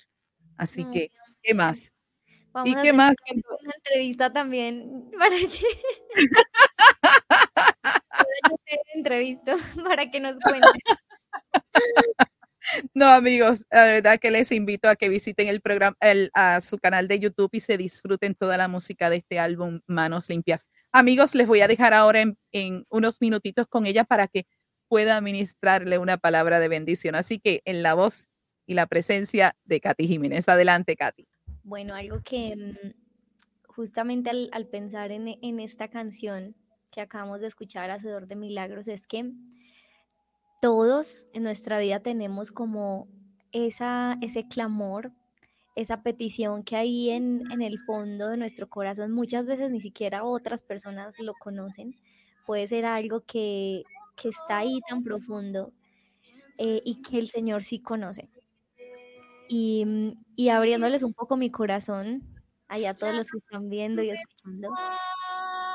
Así 0.57 0.83
que, 0.91 1.09
¿qué 1.41 1.53
más? 1.53 1.93
Vamos 2.51 2.69
¿Y 2.69 2.75
a 2.75 2.81
qué 2.81 2.93
más? 2.93 3.13
una 3.61 3.73
entrevista 3.75 4.33
también 4.33 5.11
para 5.17 5.35
que 5.35 5.47
te 8.65 8.79
entrevisto 8.95 9.53
para 9.83 10.09
que 10.09 10.19
nos 10.19 10.35
cuentes. 10.39 10.71
No, 12.93 13.07
amigos, 13.07 13.65
la 13.71 13.85
verdad 13.85 14.19
que 14.19 14.31
les 14.31 14.51
invito 14.51 14.89
a 14.89 14.95
que 14.95 15.09
visiten 15.09 15.47
el 15.47 15.61
programa, 15.61 15.97
el, 15.99 16.29
a 16.33 16.61
su 16.61 16.77
canal 16.77 17.07
de 17.07 17.19
YouTube 17.19 17.49
y 17.53 17.59
se 17.59 17.77
disfruten 17.77 18.35
toda 18.35 18.57
la 18.57 18.67
música 18.67 19.09
de 19.09 19.17
este 19.17 19.39
álbum 19.39 19.81
Manos 19.87 20.29
Limpias. 20.29 20.67
Amigos, 20.91 21.35
les 21.35 21.47
voy 21.47 21.61
a 21.61 21.67
dejar 21.67 21.93
ahora 21.93 22.23
en, 22.51 22.85
unos 22.89 23.21
minutitos 23.21 23.67
con 23.67 23.85
ella 23.85 24.03
para 24.03 24.27
que 24.27 24.45
pueda 24.87 25.21
ministrarle 25.21 25.97
una 25.97 26.17
palabra 26.17 26.59
de 26.59 26.67
bendición. 26.67 27.15
Así 27.15 27.39
que 27.39 27.61
en 27.65 27.83
la 27.83 27.93
voz 27.93 28.27
y 28.65 28.73
la 28.73 28.87
presencia 28.87 29.55
de 29.65 29.79
Katy 29.79 30.07
Jiménez. 30.07 30.47
Adelante, 30.49 30.95
Katy. 30.95 31.27
Bueno, 31.63 31.95
algo 31.95 32.21
que 32.23 32.55
mm, 32.55 32.91
justamente 33.67 34.29
al, 34.29 34.67
pensar 34.67 35.11
en, 35.11 35.27
en 35.41 35.59
esta 35.59 35.89
canción 35.89 36.55
que 36.91 37.01
acabamos 37.01 37.41
de 37.41 37.47
escuchar, 37.47 37.91
Hacedor 37.91 38.27
de 38.27 38.35
Milagros, 38.35 38.87
es 38.87 39.05
que 39.05 39.31
todos 40.61 41.27
en 41.33 41.43
nuestra 41.43 41.79
vida 41.79 41.99
tenemos 42.01 42.51
como 42.51 43.07
esa, 43.51 44.17
ese 44.21 44.47
clamor, 44.47 45.11
esa 45.75 46.03
petición 46.03 46.63
que 46.63 46.75
hay 46.75 47.11
en, 47.11 47.43
en 47.51 47.61
el 47.61 47.79
fondo 47.79 48.29
de 48.29 48.37
nuestro 48.37 48.69
corazón. 48.69 49.13
Muchas 49.13 49.45
veces 49.45 49.71
ni 49.71 49.81
siquiera 49.81 50.23
otras 50.23 50.63
personas 50.63 51.19
lo 51.19 51.33
conocen. 51.35 51.95
Puede 52.45 52.67
ser 52.67 52.85
algo 52.85 53.21
que, 53.25 53.83
que 54.15 54.29
está 54.29 54.59
ahí 54.59 54.81
tan 54.89 55.03
profundo 55.03 55.73
eh, 56.57 56.81
y 56.85 57.01
que 57.01 57.19
el 57.19 57.29
Señor 57.29 57.63
sí 57.63 57.81
conoce. 57.81 58.29
Y, 59.47 59.85
mm, 59.85 60.23
y 60.35 60.49
abriéndoles 60.49 61.03
un 61.03 61.13
poco 61.13 61.35
mi 61.37 61.49
corazón, 61.51 62.23
allá 62.67 62.93
todos 62.93 63.15
los 63.15 63.27
que 63.31 63.39
están 63.39 63.69
viendo 63.69 64.01
y 64.03 64.11
escuchando, 64.11 64.79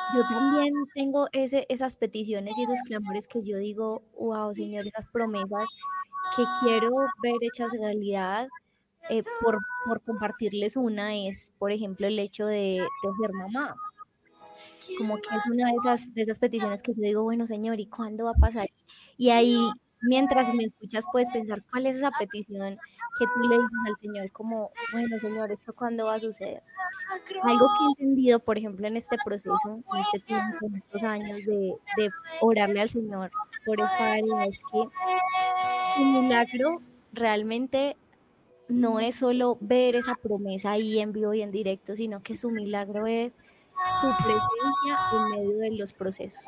yo 0.08 0.26
también 0.28 0.72
tengo 0.94 1.28
ese, 1.32 1.66
esas 1.68 1.96
peticiones 1.96 2.58
y 2.58 2.64
esos 2.64 2.82
clamores 2.82 3.28
que 3.28 3.42
yo 3.42 3.58
digo, 3.58 4.02
wow, 4.18 4.54
Señor, 4.54 4.86
esas 4.86 5.08
promesas 5.08 5.78
que 6.36 6.44
quiero 6.60 6.90
ver 7.22 7.36
hechas 7.42 7.72
realidad. 7.72 8.52
eh, 9.10 9.24
por, 9.40 9.60
por 9.86 10.02
compartirles 10.04 10.76
una 10.76 11.14
es, 11.16 11.52
por 11.58 11.72
ejemplo, 11.72 12.06
el 12.08 12.18
hecho 12.18 12.46
de, 12.46 12.90
de 13.02 13.10
ser 13.20 13.32
mamá. 13.34 13.76
Como 14.96 15.16
que 15.20 15.34
es 15.36 15.46
una 15.46 15.66
de 15.70 15.76
esas, 15.76 16.14
de 16.14 16.22
esas 16.22 16.38
peticiones 16.38 16.82
que 16.82 16.92
yo 16.94 17.02
digo, 17.02 17.22
bueno, 17.22 17.46
Señor, 17.46 17.80
¿y 17.80 17.86
cuándo 17.88 18.24
va 18.24 18.30
a 18.32 18.34
pasar? 18.34 18.68
Y 19.16 19.30
ahí, 19.30 19.74
mientras 20.04 20.52
me 20.54 20.64
escuchas, 20.64 21.04
puedes 21.10 21.30
pensar, 21.30 21.62
¿cuál 21.70 21.86
es 21.86 21.96
esa 21.96 22.10
petición 22.18 22.76
que 23.18 23.26
tú 23.26 23.48
le 23.48 23.56
dices 23.56 23.78
al 23.86 23.96
Señor? 23.98 24.30
Como, 24.32 24.70
bueno, 24.92 25.18
Señor, 25.18 25.52
¿esto 25.52 25.72
cuándo 25.72 26.06
va 26.06 26.14
a 26.14 26.18
suceder? 26.18 26.62
Algo 27.42 27.66
que 27.66 27.84
he 27.84 28.04
entendido, 28.04 28.38
por 28.40 28.58
ejemplo, 28.58 28.86
en 28.86 28.96
este 28.96 29.16
proceso, 29.24 29.82
en 29.92 30.00
este 30.00 30.20
tiempo, 30.20 30.58
en 30.62 30.76
estos 30.76 31.04
años 31.04 31.44
de, 31.44 31.76
orarle 32.40 32.80
al 32.80 32.88
Señor 32.88 33.30
por 33.64 33.80
esta 33.80 34.12
área, 34.12 34.44
es 34.46 34.62
que 34.72 34.88
su 35.94 36.04
milagro 36.04 36.80
realmente 37.12 37.96
no 38.68 38.98
es 38.98 39.16
solo 39.16 39.58
ver 39.60 39.96
esa 39.96 40.14
promesa 40.14 40.72
ahí 40.72 41.00
en 41.00 41.12
vivo 41.12 41.34
y 41.34 41.42
en 41.42 41.50
directo, 41.50 41.96
sino 41.96 42.22
que 42.22 42.36
su 42.36 42.50
milagro 42.50 43.06
es 43.06 43.36
su 44.00 44.06
presencia 44.16 44.98
en 45.12 45.30
medio 45.30 45.58
de 45.58 45.70
los 45.72 45.92
procesos. 45.92 46.42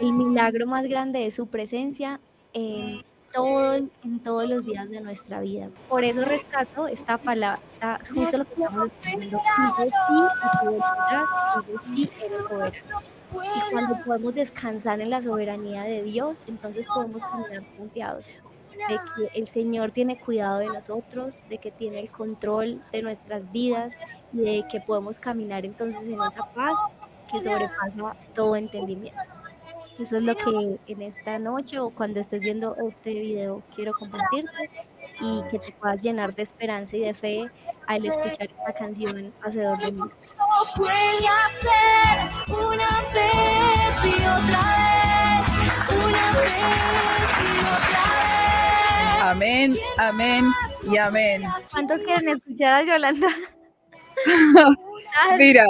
El 0.00 0.12
milagro 0.12 0.66
más 0.66 0.86
grande 0.86 1.26
es 1.26 1.34
su 1.34 1.46
presencia 1.46 2.20
en, 2.52 3.02
todo, 3.32 3.74
en 3.74 4.20
todos 4.22 4.48
los 4.48 4.64
días 4.64 4.88
de 4.88 5.00
nuestra 5.00 5.40
vida. 5.40 5.68
Por 5.88 6.04
eso 6.04 6.24
rescato 6.24 6.86
esta 6.88 7.18
palabra, 7.18 7.60
está 7.66 8.00
justo 8.14 8.38
lo 8.38 8.44
que 8.44 8.54
estamos 8.54 8.90
escuchando. 8.90 9.26
Digo 9.26 9.42
sí 9.78 10.14
a 10.42 10.60
tu 10.60 10.66
voluntad, 10.66 11.24
digo 11.66 11.78
sí 11.78 12.10
eres 12.24 12.44
soberano. 12.44 13.00
Y 13.32 13.70
cuando 13.70 14.04
podemos 14.04 14.34
descansar 14.34 15.00
en 15.00 15.10
la 15.10 15.22
soberanía 15.22 15.84
de 15.84 16.02
Dios, 16.02 16.42
entonces 16.46 16.86
podemos 16.86 17.22
caminar 17.22 17.62
confiados 17.76 18.34
de 18.88 18.98
que 19.14 19.38
el 19.38 19.46
Señor 19.46 19.90
tiene 19.90 20.18
cuidado 20.18 20.58
de 20.58 20.66
nosotros, 20.66 21.44
de 21.48 21.58
que 21.58 21.70
tiene 21.70 22.00
el 22.00 22.10
control 22.10 22.82
de 22.92 23.02
nuestras 23.02 23.50
vidas 23.52 23.96
y 24.32 24.38
de 24.38 24.64
que 24.70 24.80
podemos 24.80 25.18
caminar 25.18 25.64
entonces 25.64 26.02
en 26.02 26.14
esa 26.14 26.46
paz 26.54 26.78
que 27.30 27.40
sobrepasa 27.40 28.16
todo 28.34 28.56
entendimiento. 28.56 29.39
Eso 30.00 30.16
es 30.16 30.22
lo 30.22 30.34
que 30.34 30.78
en 30.86 31.02
esta 31.02 31.38
noche 31.38 31.78
o 31.78 31.90
cuando 31.90 32.20
estés 32.20 32.40
viendo 32.40 32.74
este 32.88 33.12
video 33.12 33.62
quiero 33.74 33.92
compartirte 33.92 34.70
y 35.20 35.42
que 35.50 35.58
te 35.58 35.72
puedas 35.72 36.02
llenar 36.02 36.34
de 36.34 36.42
esperanza 36.42 36.96
y 36.96 37.00
de 37.00 37.12
fe 37.12 37.50
al 37.86 38.06
escuchar 38.06 38.48
esta 38.48 38.72
canción 38.72 39.30
Hacedor 39.42 39.76
de 39.76 39.92
Milagros. 39.92 40.18
Puede 40.74 41.28
hacer 41.28 42.54
una 42.54 42.88
vez 43.12 44.04
y 44.04 44.14
otra 44.14 44.62
vez, 44.96 45.50
una 46.06 46.32
vez 46.32 47.30
y 47.44 47.60
otra 47.60 48.04
vez. 49.10 49.20
Amén, 49.20 49.76
amén 49.98 50.50
y 50.90 50.96
amén. 50.96 51.42
¿Cuántos 51.70 52.00
quieren 52.02 52.30
escuchar 52.30 52.72
a 52.72 52.84
Yolanda? 52.84 53.28
Mira, 55.36 55.66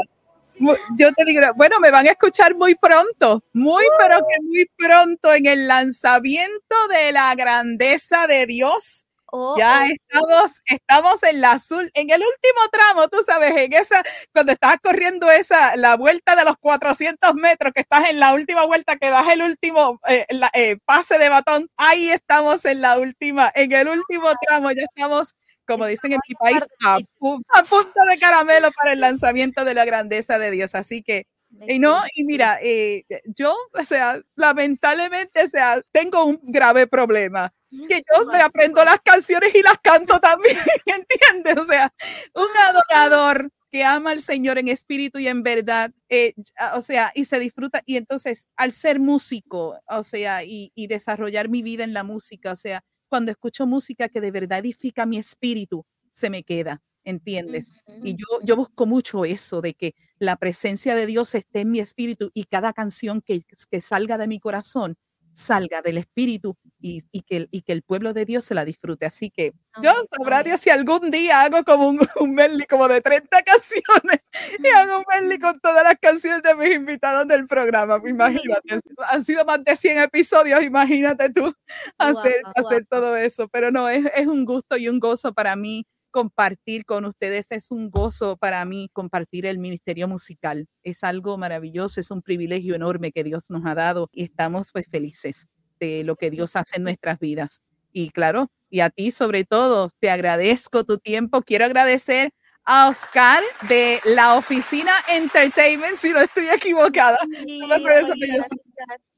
yo 0.96 1.12
te 1.12 1.24
digo, 1.24 1.40
bueno, 1.56 1.80
me 1.80 1.90
van 1.90 2.06
a 2.06 2.10
escuchar 2.10 2.54
muy 2.54 2.74
pronto, 2.74 3.42
muy, 3.52 3.84
pero 3.98 4.18
que 4.18 4.42
muy 4.42 4.66
pronto 4.76 5.32
en 5.34 5.46
el 5.46 5.66
lanzamiento 5.68 6.88
de 6.88 7.12
la 7.12 7.34
grandeza 7.34 8.26
de 8.26 8.46
Dios. 8.46 9.06
Oh, 9.32 9.56
Ya 9.56 9.84
oh, 9.84 9.86
estamos, 9.92 10.52
estamos 10.66 11.22
en 11.22 11.40
la 11.40 11.52
azul, 11.52 11.88
en 11.94 12.10
el 12.10 12.20
último 12.20 12.68
tramo, 12.72 13.06
tú 13.08 13.18
sabes, 13.24 13.52
en 13.56 13.72
esa, 13.72 14.02
cuando 14.32 14.50
estás 14.52 14.76
corriendo 14.82 15.30
esa, 15.30 15.76
la 15.76 15.94
vuelta 15.96 16.34
de 16.34 16.44
los 16.44 16.56
400 16.58 17.34
metros, 17.34 17.72
que 17.72 17.82
estás 17.82 18.08
en 18.10 18.18
la 18.18 18.34
última 18.34 18.64
vuelta, 18.66 18.96
que 18.96 19.08
das 19.08 19.28
el 19.32 19.42
último 19.42 20.00
eh, 20.08 20.26
la- 20.30 20.50
eh, 20.52 20.78
pase 20.84 21.16
de 21.18 21.28
batón, 21.28 21.68
ahí 21.76 22.10
estamos 22.10 22.64
en 22.64 22.80
la 22.80 22.98
última, 22.98 23.52
en 23.54 23.70
el 23.72 23.88
último 23.88 24.30
tramo, 24.48 24.72
ya 24.72 24.82
estamos, 24.82 25.34
como 25.70 25.86
dicen 25.86 26.12
en 26.12 26.20
mi 26.28 26.34
país, 26.34 26.64
a, 26.84 26.98
pu- 27.18 27.42
a 27.54 27.62
punta 27.64 28.00
de 28.10 28.18
caramelo 28.18 28.70
para 28.72 28.92
el 28.92 29.00
lanzamiento 29.00 29.64
de 29.64 29.74
la 29.74 29.84
grandeza 29.84 30.38
de 30.38 30.50
Dios. 30.50 30.74
Así 30.74 31.02
que 31.02 31.26
y 31.66 31.78
no, 31.80 32.00
y 32.14 32.24
mira, 32.24 32.58
eh, 32.62 33.04
yo, 33.24 33.56
o 33.78 33.84
sea, 33.84 34.20
lamentablemente, 34.36 35.42
o 35.44 35.48
sea, 35.48 35.82
tengo 35.92 36.24
un 36.24 36.38
grave 36.42 36.86
problema, 36.86 37.52
que 37.88 38.02
yo 38.16 38.26
me 38.26 38.40
aprendo 38.40 38.84
las 38.84 39.00
canciones 39.00 39.54
y 39.54 39.62
las 39.62 39.78
canto 39.82 40.18
también, 40.20 40.56
¿entiendes? 40.86 41.56
O 41.58 41.64
sea, 41.66 41.92
un 42.34 42.48
adorador 42.68 43.50
que 43.72 43.84
ama 43.84 44.10
al 44.10 44.20
Señor 44.20 44.58
en 44.58 44.68
espíritu 44.68 45.18
y 45.18 45.28
en 45.28 45.42
verdad, 45.42 45.92
eh, 46.08 46.34
o 46.74 46.80
sea, 46.80 47.12
y 47.14 47.24
se 47.24 47.38
disfruta, 47.38 47.82
y 47.86 47.96
entonces, 47.96 48.46
al 48.56 48.72
ser 48.72 48.98
músico, 49.00 49.78
o 49.88 50.02
sea, 50.02 50.42
y, 50.44 50.72
y 50.74 50.86
desarrollar 50.88 51.48
mi 51.48 51.62
vida 51.62 51.84
en 51.84 51.94
la 51.94 52.02
música, 52.04 52.52
o 52.52 52.56
sea, 52.56 52.82
cuando 53.10 53.32
escucho 53.32 53.66
música 53.66 54.08
que 54.08 54.22
de 54.22 54.30
verdad 54.30 54.60
edifica 54.60 55.04
mi 55.06 55.18
espíritu, 55.18 55.84
se 56.10 56.30
me 56.30 56.44
queda, 56.44 56.82
¿entiendes? 57.04 57.70
Y 58.02 58.16
yo, 58.16 58.24
yo 58.42 58.56
busco 58.56 58.86
mucho 58.86 59.26
eso, 59.26 59.60
de 59.60 59.74
que 59.74 59.94
la 60.18 60.36
presencia 60.36 60.94
de 60.94 61.06
Dios 61.06 61.34
esté 61.34 61.60
en 61.60 61.72
mi 61.72 61.80
espíritu 61.80 62.30
y 62.34 62.44
cada 62.44 62.72
canción 62.72 63.20
que, 63.20 63.42
que 63.70 63.80
salga 63.82 64.16
de 64.18 64.28
mi 64.28 64.40
corazón 64.40 64.96
salga 65.34 65.82
del 65.82 65.98
espíritu 65.98 66.56
y, 66.80 67.02
y 67.12 67.22
que, 67.22 67.36
el- 67.36 67.48
y 67.50 67.62
que 67.62 67.72
el 67.72 67.82
pueblo 67.82 68.12
de 68.14 68.24
Dios 68.24 68.44
se 68.44 68.54
la 68.54 68.64
disfrute. 68.64 69.06
Así 69.06 69.30
que 69.30 69.52
yo 69.82 69.92
sabrá. 70.16 70.42
Dios 70.42 70.60
si 70.60 70.70
algún 70.70 71.10
día 71.10 71.42
hago 71.42 71.62
como 71.64 71.88
un, 71.88 71.98
un 72.20 72.34
medley 72.34 72.66
como 72.66 72.88
de 72.88 73.00
30 73.00 73.42
canciones 73.42 74.20
y 74.58 74.66
hago 74.68 74.98
un 74.98 75.04
medley 75.12 75.38
con 75.38 75.60
todas 75.60 75.84
las 75.84 75.96
canciones 76.00 76.42
de 76.42 76.54
mis 76.54 76.74
invitados 76.76 77.26
del 77.28 77.46
programa. 77.46 78.00
Imagínate, 78.06 78.80
han 79.08 79.24
sido 79.24 79.44
más 79.44 79.62
de 79.64 79.76
100 79.76 79.98
episodios, 79.98 80.62
imagínate 80.62 81.30
tú 81.32 81.52
hacer, 81.98 82.42
todo 82.88 83.16
eso. 83.16 83.48
Pero 83.48 83.70
no, 83.70 83.88
es, 83.88 84.04
es 84.16 84.26
un 84.26 84.44
gusto 84.44 84.76
y 84.76 84.88
un 84.88 84.98
gozo 85.00 85.32
para 85.32 85.56
mí 85.56 85.86
compartir 86.10 86.84
con 86.84 87.04
ustedes. 87.04 87.52
Es 87.52 87.70
un 87.70 87.90
gozo 87.90 88.36
para 88.36 88.64
mí 88.64 88.88
compartir 88.92 89.46
el 89.46 89.58
ministerio 89.58 90.08
musical. 90.08 90.66
Es 90.82 91.04
algo 91.04 91.38
maravilloso, 91.38 92.00
es 92.00 92.10
un 92.10 92.22
privilegio 92.22 92.74
enorme 92.74 93.12
que 93.12 93.24
Dios 93.24 93.50
nos 93.50 93.64
ha 93.66 93.74
dado 93.74 94.08
y 94.12 94.24
estamos 94.24 94.70
pues 94.72 94.86
felices 94.90 95.46
de 95.80 96.04
lo 96.04 96.16
que 96.16 96.30
Dios 96.30 96.54
hace 96.54 96.76
en 96.76 96.84
nuestras 96.84 97.18
vidas. 97.18 97.62
Y 97.92 98.10
claro, 98.10 98.50
y 98.68 98.80
a 98.80 98.90
ti 98.90 99.10
sobre 99.10 99.44
todo, 99.44 99.90
te 99.98 100.10
agradezco 100.10 100.84
tu 100.84 100.98
tiempo. 100.98 101.42
Quiero 101.42 101.64
agradecer 101.64 102.32
a 102.64 102.88
Oscar 102.88 103.42
de 103.68 104.00
la 104.04 104.34
oficina 104.34 104.92
Entertainment, 105.08 105.96
si 105.96 106.10
no 106.10 106.20
estoy 106.20 106.48
equivocada. 106.48 107.18
Sí, 107.44 107.60
No 107.60 107.78
me. 107.78 108.40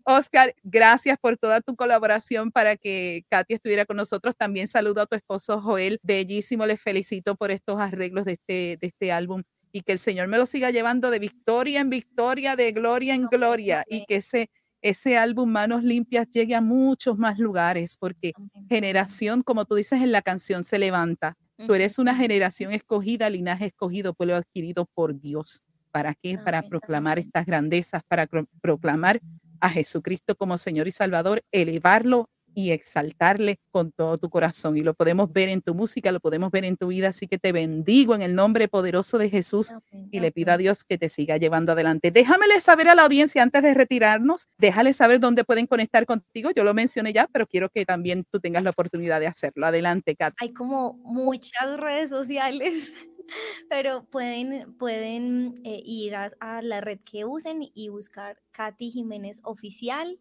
Oscar, 0.04 0.54
gracias 0.64 1.16
por 1.20 1.36
toda 1.36 1.60
tu 1.60 1.76
colaboración 1.76 2.50
para 2.50 2.76
que 2.76 3.24
Katy 3.28 3.54
estuviera 3.54 3.84
con 3.84 3.96
nosotros. 3.96 4.34
También 4.36 4.68
saludo 4.68 5.02
a 5.02 5.06
tu 5.06 5.14
esposo 5.16 5.60
Joel. 5.60 6.00
Bellísimo, 6.02 6.66
les 6.66 6.80
felicito 6.80 7.36
por 7.36 7.50
estos 7.50 7.80
arreglos 7.80 8.24
de 8.24 8.32
este, 8.32 8.78
de 8.80 8.86
este 8.88 9.12
álbum 9.12 9.42
y 9.70 9.82
que 9.82 9.92
el 9.92 9.98
Señor 9.98 10.28
me 10.28 10.38
lo 10.38 10.46
siga 10.46 10.70
llevando 10.70 11.10
de 11.10 11.18
victoria 11.18 11.80
en 11.80 11.90
victoria, 11.90 12.56
de 12.56 12.72
gloria 12.72 13.14
en 13.14 13.26
gloria 13.26 13.84
y 13.88 14.04
que 14.06 14.16
ese, 14.16 14.50
ese 14.82 15.16
álbum 15.16 15.50
Manos 15.50 15.84
Limpias 15.84 16.28
llegue 16.28 16.54
a 16.54 16.60
muchos 16.60 17.16
más 17.16 17.38
lugares 17.38 17.96
porque 17.98 18.32
generación, 18.68 19.42
como 19.42 19.64
tú 19.64 19.76
dices 19.76 20.02
en 20.02 20.12
la 20.12 20.22
canción, 20.22 20.64
se 20.64 20.78
levanta. 20.78 21.36
Tú 21.66 21.74
eres 21.74 21.98
una 21.98 22.16
generación 22.16 22.72
escogida, 22.72 23.30
linaje 23.30 23.66
escogido, 23.66 24.14
pueblo 24.14 24.34
adquirido 24.34 24.86
por 24.94 25.20
Dios. 25.20 25.62
¿Para 25.92 26.14
qué? 26.14 26.36
Para 26.38 26.62
proclamar 26.62 27.18
estas 27.20 27.46
grandezas, 27.46 28.02
para 28.08 28.26
proclamar 28.60 29.20
a 29.60 29.70
Jesucristo 29.70 30.34
como 30.34 30.58
Señor 30.58 30.88
y 30.88 30.92
Salvador, 30.92 31.42
elevarlo 31.52 32.28
y 32.54 32.70
exaltarle 32.70 33.58
con 33.70 33.92
todo 33.92 34.16
tu 34.18 34.30
corazón. 34.30 34.76
Y 34.76 34.80
lo 34.80 34.94
podemos 34.94 35.32
ver 35.32 35.48
en 35.48 35.60
tu 35.60 35.74
música, 35.74 36.12
lo 36.12 36.20
podemos 36.20 36.50
ver 36.50 36.64
en 36.64 36.76
tu 36.76 36.88
vida. 36.88 37.08
Así 37.08 37.26
que 37.26 37.38
te 37.38 37.52
bendigo 37.52 38.14
en 38.14 38.22
el 38.22 38.34
nombre 38.34 38.68
poderoso 38.68 39.18
de 39.18 39.28
Jesús 39.28 39.72
y 40.10 40.20
le 40.20 40.32
pido 40.32 40.52
a. 40.52 40.56
Dios 40.56 40.84
que 40.84 40.98
te 40.98 41.08
siga 41.08 41.36
llevando 41.36 41.72
adelante. 41.72 42.10
Déjamele 42.10 42.60
saber 42.60 42.88
a 42.88 42.94
la 42.94 43.02
audiencia 43.02 43.42
antes 43.42 43.62
de 43.62 43.74
retirarnos, 43.74 44.48
déjale 44.58 44.92
saber 44.92 45.20
dónde 45.20 45.44
pueden 45.44 45.66
conectar 45.66 46.06
contigo. 46.06 46.50
Yo 46.54 46.64
lo 46.64 46.74
mencioné 46.74 47.12
ya, 47.12 47.28
pero 47.32 47.46
quiero 47.46 47.68
que 47.68 47.84
también 47.84 48.24
tú 48.30 48.40
tengas 48.40 48.62
la 48.62 48.70
oportunidad 48.70 49.20
de 49.20 49.26
hacerlo. 49.26 49.66
Adelante, 49.66 50.16
Kat. 50.16 50.34
Hay 50.38 50.52
como 50.52 50.94
muchas 51.04 51.78
redes 51.78 52.10
sociales, 52.10 52.94
pero 53.68 54.04
pueden, 54.04 54.76
pueden 54.78 55.54
eh, 55.64 55.82
ir 55.84 56.14
a, 56.14 56.30
a 56.40 56.62
la 56.62 56.80
red 56.80 57.00
que 57.04 57.24
usen 57.24 57.60
y 57.74 57.88
buscar 57.88 58.38
Katy 58.52 58.90
Jiménez 58.90 59.40
Oficial. 59.44 60.18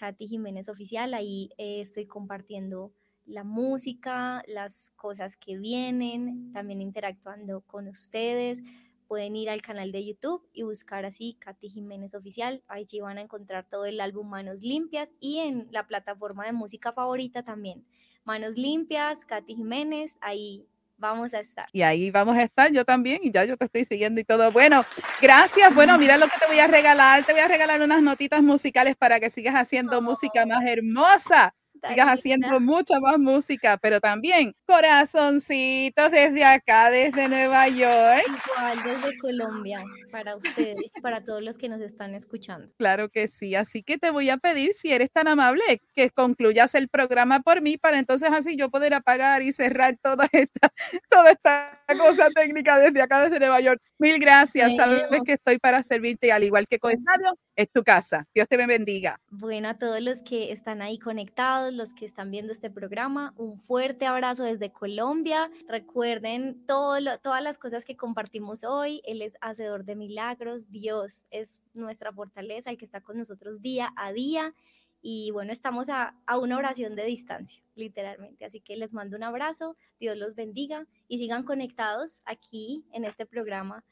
Katy 0.00 0.28
Jiménez 0.28 0.70
Oficial, 0.70 1.12
ahí 1.12 1.50
eh, 1.58 1.82
estoy 1.82 2.06
compartiendo 2.06 2.90
la 3.26 3.44
música, 3.44 4.42
las 4.46 4.94
cosas 4.96 5.36
que 5.36 5.58
vienen, 5.58 6.54
también 6.54 6.80
interactuando 6.80 7.60
con 7.66 7.86
ustedes. 7.86 8.62
Pueden 9.08 9.36
ir 9.36 9.50
al 9.50 9.60
canal 9.60 9.92
de 9.92 10.06
YouTube 10.06 10.48
y 10.54 10.62
buscar 10.62 11.04
así 11.04 11.36
Katy 11.38 11.68
Jiménez 11.68 12.14
Oficial. 12.14 12.62
Allí 12.66 13.00
van 13.00 13.18
a 13.18 13.20
encontrar 13.20 13.66
todo 13.68 13.84
el 13.84 14.00
álbum 14.00 14.26
Manos 14.26 14.62
Limpias 14.62 15.14
y 15.20 15.40
en 15.40 15.68
la 15.70 15.86
plataforma 15.86 16.46
de 16.46 16.52
música 16.52 16.94
favorita 16.94 17.42
también. 17.42 17.84
Manos 18.24 18.56
Limpias, 18.56 19.26
Katy 19.26 19.54
Jiménez, 19.54 20.16
ahí 20.22 20.66
vamos 21.00 21.34
a 21.34 21.40
estar. 21.40 21.66
Y 21.72 21.82
ahí 21.82 22.10
vamos 22.10 22.36
a 22.36 22.42
estar 22.42 22.70
yo 22.70 22.84
también, 22.84 23.20
y 23.22 23.32
ya 23.32 23.44
yo 23.44 23.56
te 23.56 23.64
estoy 23.64 23.84
siguiendo 23.84 24.20
y 24.20 24.24
todo. 24.24 24.52
Bueno, 24.52 24.84
gracias. 25.20 25.74
Bueno, 25.74 25.98
mira 25.98 26.16
lo 26.16 26.28
que 26.28 26.38
te 26.38 26.46
voy 26.46 26.58
a 26.60 26.66
regalar. 26.66 27.24
Te 27.24 27.32
voy 27.32 27.40
a 27.40 27.48
regalar 27.48 27.80
unas 27.80 28.02
notitas 28.02 28.42
musicales 28.42 28.94
para 28.96 29.18
que 29.18 29.30
sigas 29.30 29.54
haciendo 29.54 30.00
música 30.02 30.46
más 30.46 30.64
hermosa. 30.64 31.54
Sigas 31.88 32.08
haciendo 32.08 32.60
mucha 32.60 33.00
más 33.00 33.18
música, 33.18 33.78
pero 33.78 34.00
también 34.00 34.54
corazoncitos 34.66 36.10
desde 36.10 36.44
acá, 36.44 36.90
desde 36.90 37.28
Nueva 37.28 37.68
York. 37.68 38.24
Igual 38.26 38.78
desde 38.84 39.18
Colombia, 39.18 39.84
para 40.10 40.36
ustedes 40.36 40.78
y 40.94 41.00
para 41.00 41.24
todos 41.24 41.42
los 41.42 41.58
que 41.58 41.68
nos 41.68 41.80
están 41.80 42.14
escuchando. 42.14 42.72
Claro 42.76 43.08
que 43.08 43.28
sí, 43.28 43.54
así 43.54 43.82
que 43.82 43.98
te 43.98 44.10
voy 44.10 44.30
a 44.30 44.36
pedir, 44.36 44.72
si 44.74 44.92
eres 44.92 45.10
tan 45.10 45.28
amable, 45.28 45.80
que 45.94 46.10
concluyas 46.10 46.74
el 46.74 46.88
programa 46.88 47.40
por 47.40 47.62
mí 47.62 47.78
para 47.78 47.98
entonces 47.98 48.30
así 48.32 48.56
yo 48.56 48.70
poder 48.70 48.94
apagar 48.94 49.42
y 49.42 49.52
cerrar 49.52 49.96
toda 50.02 50.28
esta, 50.32 50.72
toda 51.08 51.30
esta 51.30 51.80
cosa 51.98 52.28
técnica 52.34 52.78
desde 52.78 53.02
acá, 53.02 53.22
desde 53.22 53.38
Nueva 53.38 53.60
York. 53.60 53.80
Mil 53.98 54.18
gracias, 54.18 54.76
sabes 54.76 55.04
que 55.24 55.32
estoy 55.32 55.58
para 55.58 55.82
servirte, 55.82 56.32
al 56.32 56.44
igual 56.44 56.66
que 56.66 56.78
Coesadio, 56.78 57.36
es 57.60 57.70
tu 57.70 57.82
casa. 57.82 58.26
Dios 58.34 58.48
te 58.48 58.56
bendiga. 58.66 59.20
Bueno, 59.30 59.68
a 59.68 59.78
todos 59.78 60.00
los 60.00 60.22
que 60.22 60.50
están 60.50 60.80
ahí 60.80 60.98
conectados, 60.98 61.74
los 61.74 61.92
que 61.92 62.06
están 62.06 62.30
viendo 62.30 62.52
este 62.52 62.70
programa, 62.70 63.34
un 63.36 63.60
fuerte 63.60 64.06
abrazo 64.06 64.44
desde 64.44 64.72
Colombia. 64.72 65.50
Recuerden 65.68 66.64
todo 66.66 67.18
todas 67.18 67.42
las 67.42 67.58
cosas 67.58 67.84
que 67.84 67.96
compartimos 67.96 68.64
hoy. 68.64 69.02
Él 69.04 69.20
es 69.20 69.36
hacedor 69.42 69.84
de 69.84 69.94
milagros. 69.94 70.70
Dios 70.70 71.26
es 71.30 71.62
nuestra 71.74 72.12
fortaleza, 72.12 72.70
el 72.70 72.78
que 72.78 72.86
está 72.86 73.02
con 73.02 73.18
nosotros 73.18 73.60
día 73.60 73.92
a 73.96 74.12
día. 74.12 74.54
Y 75.02 75.30
bueno, 75.32 75.52
estamos 75.52 75.88
a, 75.88 76.14
a 76.26 76.38
una 76.38 76.56
oración 76.56 76.94
de 76.94 77.04
distancia, 77.04 77.62
literalmente. 77.74 78.44
Así 78.44 78.60
que 78.60 78.76
les 78.76 78.92
mando 78.92 79.16
un 79.16 79.22
abrazo, 79.22 79.76
Dios 79.98 80.16
los 80.16 80.34
bendiga 80.34 80.86
y 81.08 81.18
sigan 81.18 81.42
conectados 81.42 82.22
aquí 82.26 82.84
en 82.92 83.04
este 83.04 83.24
programa, 83.24 83.82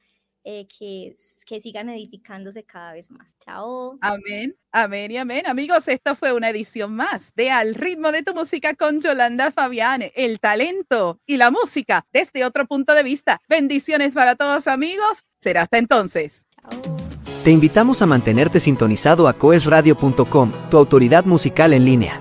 eh, 0.45 0.66
que, 0.66 1.14
que 1.47 1.61
sigan 1.61 1.89
edificándose 1.91 2.64
cada 2.64 2.93
vez 2.93 3.11
más. 3.11 3.36
Chao. 3.39 3.99
Amén, 4.01 4.57
amén 4.72 5.11
y 5.11 5.16
amén. 5.18 5.47
Amigos, 5.47 5.89
esto 5.89 6.14
fue 6.14 6.32
una 6.32 6.51
edición 6.51 6.95
más 6.95 7.34
de 7.34 7.51
Al 7.51 7.74
ritmo 7.74 8.12
de 8.12 8.22
tu 8.22 8.34
música 8.34 8.74
con 8.74 9.01
Yolanda 9.01 9.51
Fabián, 9.53 10.05
el 10.14 10.41
talento 10.41 11.20
y 11.26 11.36
la 11.36 11.51
música 11.51 12.07
desde 12.12 12.45
otro 12.45 12.66
punto 12.66 12.95
de 12.95 13.03
vista. 13.03 13.41
Bendiciones 13.49 14.14
para 14.14 14.36
todos 14.36 14.66
amigos. 14.66 15.24
Será 15.41 15.62
hasta 15.62 15.78
entonces. 15.78 16.47
Chao. 16.51 16.99
Te 17.45 17.53
invitamos 17.53 18.03
a 18.03 18.07
mantenerte 18.07 18.61
sintonizado 18.61 19.28
a 19.28 19.32
coesradio.com, 19.32 20.53
tu 20.70 20.76
autoridad 20.76 21.24
musical 21.24 21.72
en 21.72 21.84
línea. 21.84 22.20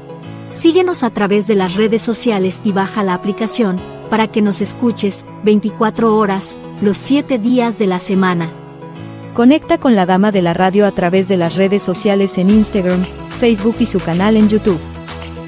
Síguenos 0.56 1.04
a 1.04 1.10
través 1.10 1.48
de 1.48 1.56
las 1.56 1.76
redes 1.76 2.02
sociales 2.02 2.62
y 2.64 2.72
baja 2.72 3.04
la 3.04 3.14
aplicación 3.14 3.78
para 4.10 4.32
que 4.32 4.42
nos 4.42 4.62
escuches 4.62 5.26
24 5.44 6.16
horas, 6.16 6.56
los 6.82 6.98
7 6.98 7.40
días 7.40 7.80
de 7.80 7.88
la 7.88 8.00
semana. 8.00 8.52
Conecta 9.34 9.78
con 9.78 9.96
la 9.96 10.06
Dama 10.06 10.32
de 10.32 10.42
la 10.42 10.54
Radio 10.54 10.86
a 10.86 10.92
través 10.92 11.28
de 11.28 11.38
las 11.38 11.56
redes 11.56 11.84
sociales 11.84 12.38
en 12.38 12.50
Instagram, 12.50 13.04
Facebook 13.40 13.78
y 13.80 13.86
su 13.86 14.00
canal 14.00 14.38
en 14.38 14.50
YouTube. 14.50 14.80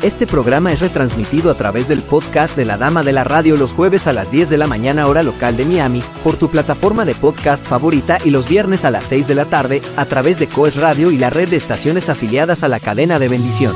Este 0.02 0.26
programa 0.26 0.72
es 0.72 0.80
retransmitido 0.80 1.52
a 1.52 1.56
través 1.56 1.88
del 1.88 2.02
podcast 2.02 2.56
de 2.56 2.64
la 2.66 2.78
Dama 2.78 3.04
de 3.04 3.12
la 3.12 3.26
Radio 3.26 3.58
los 3.58 3.74
jueves 3.74 4.08
a 4.08 4.14
las 4.14 4.32
10 4.32 4.50
de 4.50 4.58
la 4.58 4.66
mañana 4.66 5.08
hora 5.08 5.24
local 5.24 5.58
de 5.58 5.66
Miami, 5.66 6.02
por 6.24 6.38
tu 6.38 6.50
plataforma 6.50 7.04
de 7.04 7.16
podcast 7.16 7.66
favorita 7.66 8.18
y 8.24 8.30
los 8.30 8.48
viernes 8.48 8.86
a 8.86 8.92
las 8.92 9.06
6 9.06 9.28
de 9.28 9.36
la 9.36 9.46
tarde 9.46 9.82
a 9.98 10.06
través 10.06 10.40
de 10.40 10.48
Coes 10.48 10.78
Radio 10.78 11.12
y 11.12 11.18
la 11.18 11.30
red 11.30 11.50
de 11.50 11.58
estaciones 11.58 12.10
afiliadas 12.10 12.64
a 12.64 12.70
la 12.70 12.80
cadena 12.80 13.20
de 13.20 13.28
bendición. 13.28 13.76